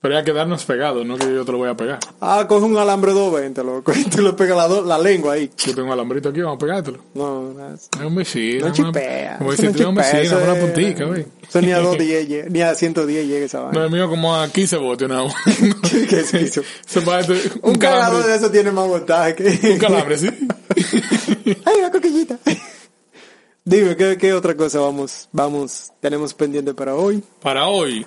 [0.03, 1.97] Pero hay que darnos pegados, no que yo te lo voy a pegar.
[2.19, 3.93] Ah, coge un alambre 220, loco.
[3.97, 5.49] Y te lo pega la, do- la lengua ahí.
[5.57, 6.99] Yo tengo un alambrito aquí, vamos a pegártelo.
[7.13, 7.89] No, gracias.
[7.97, 8.67] Es un vecino.
[8.67, 9.37] No chipea.
[9.37, 11.25] Como decir, no un vecino, una puntica, güey.
[11.47, 13.85] Eso ni a 210 llega, ni a 110 llega esa No, vaina.
[13.85, 15.33] el mío como a 15 voltios nada más.
[16.09, 16.61] ¿Qué es eso?
[16.61, 16.99] Este-
[17.61, 18.35] Un un cargador de calambre.
[18.35, 19.71] eso tiene más voltaje que...
[19.71, 20.27] Un calambre, sí.
[21.65, 22.37] Ay, una coquillita.
[23.65, 27.23] Dime, ¿qué, qué otra cosa vamos, vamos, tenemos pendiente para hoy?
[27.41, 28.05] Para hoy,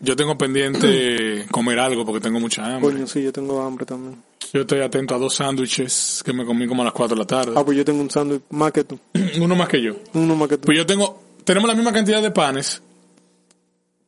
[0.00, 2.92] yo tengo pendiente comer algo porque tengo mucha hambre.
[2.92, 4.22] Coño, sí, yo tengo hambre también.
[4.52, 7.26] Yo estoy atento a dos sándwiches que me comí como a las 4 de la
[7.26, 7.52] tarde.
[7.56, 8.98] Ah, pues yo tengo un sándwich más que tú.
[9.40, 9.96] Uno más que yo.
[10.14, 10.66] Uno más que tú.
[10.66, 12.80] Pues yo tengo, tenemos la misma cantidad de panes,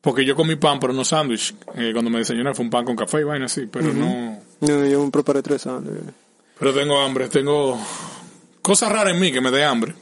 [0.00, 1.54] porque yo comí pan, pero no sándwich.
[1.74, 4.40] Eh, cuando me desayuné fue un pan con café y vaina así, pero no...
[4.60, 6.14] No, yo me preparé tres sándwiches.
[6.58, 7.78] Pero tengo hambre, tengo
[8.62, 9.94] cosas raras en mí que me dé hambre.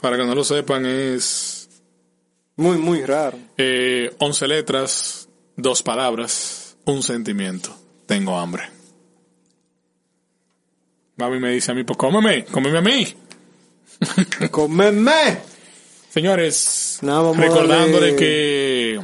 [0.00, 1.51] Para que no lo sepan, es
[2.56, 3.38] Muy, muy raro.
[3.56, 7.74] eh, 11 letras, dos palabras, un sentimiento.
[8.06, 8.64] Tengo hambre.
[11.16, 13.06] Mami me dice a mí, pues cómeme, cómeme a mí.
[14.50, 15.38] ¡Cómeme!
[16.10, 19.00] Señores, a recordándole que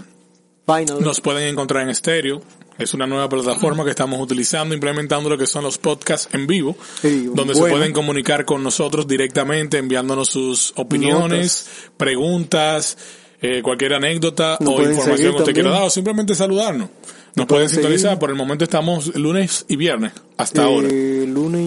[0.67, 1.01] Final.
[1.01, 2.43] nos pueden encontrar en estéreo.
[2.79, 6.77] Es una nueva plataforma que estamos utilizando, implementando lo que son los podcasts en vivo,
[7.01, 12.97] Sí, donde se pueden comunicar con nosotros directamente, enviándonos sus opiniones, preguntas,
[13.41, 16.89] eh, cualquier anécdota Nos o información que usted quiera dar, o simplemente saludarnos.
[17.37, 17.85] Nos pueden seguir.
[17.85, 20.89] sintonizar, por el momento estamos lunes y viernes, hasta ahora.
[20.91, 21.61] Eh, lunes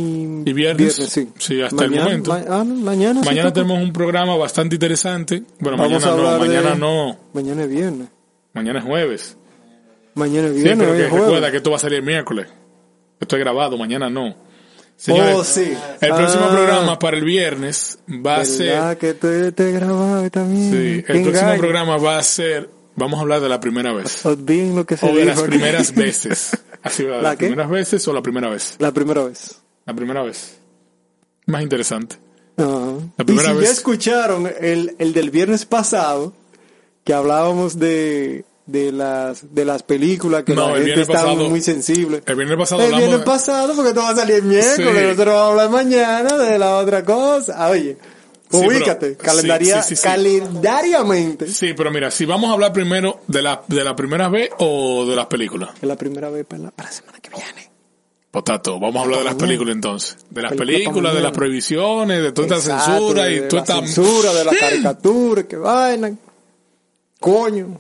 [0.46, 0.96] y, ¿Y viernes?
[0.96, 1.30] sí.
[1.38, 2.30] Sí, hasta el momento.
[2.32, 5.44] ma- ah, mañana sí Mañana tenemos un programa bastante interesante.
[5.60, 8.08] Bueno, Vamos mañana no, mañana de- no, Mañana es viernes.
[8.54, 9.38] mañana es jueves.
[10.16, 10.86] Mañana es Sí, viernes.
[10.88, 11.26] pero que es jueves.
[11.28, 12.48] recuerda que esto va a salir el miércoles.
[13.20, 14.36] Esto es grabado, mañana no.
[15.02, 15.74] Señores, oh, sí.
[16.02, 18.68] el próximo Ah, programa para el viernes va a ser...
[18.68, 20.72] ¿Verdad que te, te grabado también?
[20.72, 21.58] Sí, el próximo engaño.
[21.60, 22.70] programa va a ser...
[22.96, 24.24] Vamos a hablar de la primera vez.
[24.28, 25.48] O bien lo que se O de las aquí.
[25.48, 26.52] primeras veces.
[26.84, 27.48] Así va, ¿La las qué?
[27.48, 28.76] primeras veces o la primera vez.
[28.78, 29.56] La primera vez.
[29.88, 30.58] La primera vez.
[31.48, 32.18] Más interesante.
[32.58, 32.68] Ajá.
[33.18, 33.66] La Y primera si vez.
[33.66, 36.34] ya escucharon el, el del viernes pasado,
[37.04, 41.62] que hablábamos de, de las de las películas que No, la gente está pasado- muy
[41.62, 42.22] sensible.
[42.26, 45.02] El viernes pasado El viernes de- pasado, porque esto va a salir el miércoles, Sí.
[45.04, 47.54] nosotros vamos a hablar mañana de la otra cosa.
[47.58, 47.98] Ah, Oye,
[48.50, 51.48] pero- ubícate, sí, calendaria, sí, calendariamente.
[51.48, 55.06] Sí, pero mira, si vamos a hablar primero de la, de la primera vez o
[55.06, 55.70] de las películas.
[55.82, 57.72] Es la primera vez para la, para la semana que viene.
[58.32, 60.16] Potato, vamos a hablar de las películas entonces.
[60.30, 63.54] De las Película pa' películas, de las prohibiciones, de toda esta censura de y toda
[63.56, 63.74] la esta...
[63.88, 66.16] censura, de la caricatura, que vaina.
[67.20, 67.78] Coño.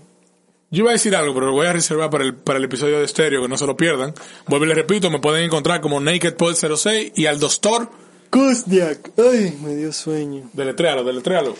[0.71, 2.97] Yo iba a decir algo, pero lo voy a reservar para el, para el episodio
[2.99, 4.13] de estéreo, que no se lo pierdan.
[4.47, 7.89] Vuelvo y les repito, me pueden encontrar como Naked Poet 06 y al Dostor,
[8.29, 9.11] Kuzniak.
[9.17, 10.49] Ay, me dio sueño.
[10.53, 11.55] deletréalo, deletréalo.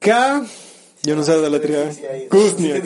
[0.00, 0.44] K,
[1.04, 1.92] yo no sé deletrear.
[2.28, 2.82] Kuzniak.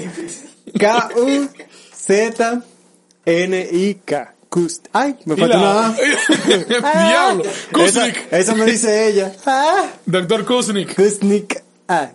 [3.25, 4.35] K-U-Z-N-I-K.
[4.49, 4.87] Kust.
[4.95, 5.95] Ay, me falta la- una A.
[7.09, 9.31] Diablo, Kuznik, eso me dice ella.
[9.45, 10.95] Ah, Doctor Kuznik.
[10.97, 11.63] Kuznik.
[11.87, 12.13] Ah.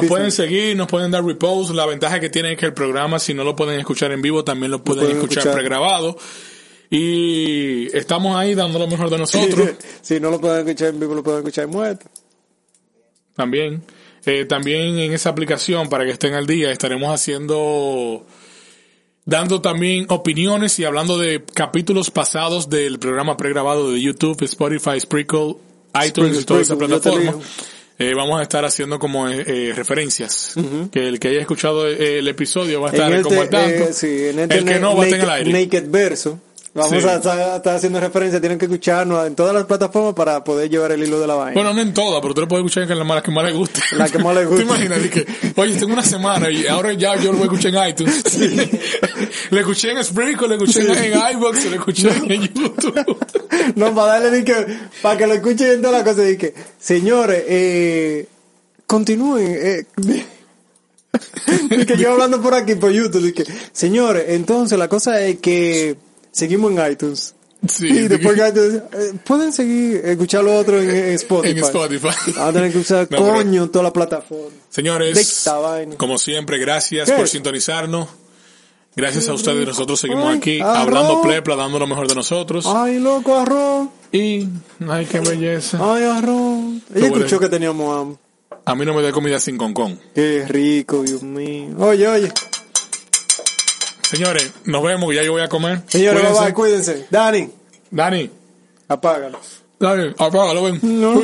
[0.00, 1.70] Nos pueden seguir, nos pueden dar repost.
[1.70, 4.44] La ventaja que tiene es que el programa, si no lo pueden escuchar en vivo,
[4.44, 5.54] también lo pueden, pueden escuchar, escuchar.
[5.54, 6.16] pregrabado.
[6.90, 9.70] Y estamos ahí dando lo mejor de nosotros.
[10.02, 12.06] Si no lo pueden escuchar en vivo, lo pueden escuchar muerto.
[13.34, 13.82] también.
[14.26, 18.24] Eh, también en esa aplicación, para que estén al día, estaremos haciendo,
[19.26, 25.56] dando también opiniones y hablando de capítulos pasados del programa pregrabado de YouTube, Spotify, Sprinkle,
[26.06, 27.34] iTunes y toda esa plataforma.
[27.98, 30.54] Eh, vamos a estar haciendo como eh, eh, referencias.
[30.90, 33.56] Que el que haya escuchado eh, el episodio va a estar En como al este,
[33.56, 33.84] tanto.
[33.84, 35.52] eh, sí, en este el que no va a estar en el aire.
[35.64, 36.40] naked verso.
[36.74, 37.08] Vamos Sí.
[37.08, 40.68] a estar, a estar haciendo referencia, tienen que escucharnos en todas las plataformas para poder
[40.68, 41.54] llevar el hilo de la vaina.
[41.54, 43.52] Bueno, no en todas, pero tú lo puedes escuchar en las malas que más le
[43.52, 43.80] guste.
[43.92, 44.64] La que más le guste.
[44.64, 44.98] ¿Te imaginas?
[45.08, 48.38] Que, oye, tengo una semana y ahora ya yo lo voy a escuchar en iTunes.
[49.50, 53.16] le escuché en Sprinkle, le escuché en iVoox, le escuché en YouTube.
[53.76, 54.66] No, para darle ni que,
[55.00, 58.26] para que lo escuchen en todas las cosas, y que, señores, eh,
[58.88, 59.86] continúen, eh,
[61.86, 65.96] que yo hablando por aquí, por YouTube, y que, señores, entonces la cosa es que
[66.34, 67.34] seguimos en iTunes.
[67.66, 71.52] Sí, y después iTunes, eh, pueden seguir, escuchar lo otro en, en Spotify.
[71.52, 72.32] en Spotify.
[72.36, 74.50] Van a tener que usar No, pero- coño toda la plataforma.
[74.68, 75.46] Señores,
[75.96, 77.16] como siempre, gracias ¿Qué?
[77.16, 78.08] por sintonizarnos.
[78.96, 80.76] Gracias a ustedes, nosotros seguimos Ay, aquí arroz.
[80.76, 82.64] hablando plepla, dando lo mejor de nosotros.
[82.68, 83.88] Ay, loco, arroz.
[84.12, 84.46] Y,
[84.88, 85.78] ay, qué belleza.
[85.80, 86.60] Ay, arroz.
[86.94, 88.18] Ella escuchó que teníamos hambre.
[88.66, 89.98] A mí no me da comida sin concón.
[90.14, 91.74] Qué rico, Dios mío.
[91.78, 92.32] Oye, oye.
[94.14, 95.82] Señores, nos vemos, que ya yo voy a comer.
[95.88, 96.44] Señores, Cuídense.
[96.44, 97.06] bye, cuídense.
[97.10, 97.50] Dani,
[97.90, 98.30] Dani,
[98.88, 99.38] apágalo.
[99.78, 100.80] Dani, apágalo, ven.
[100.82, 101.14] No.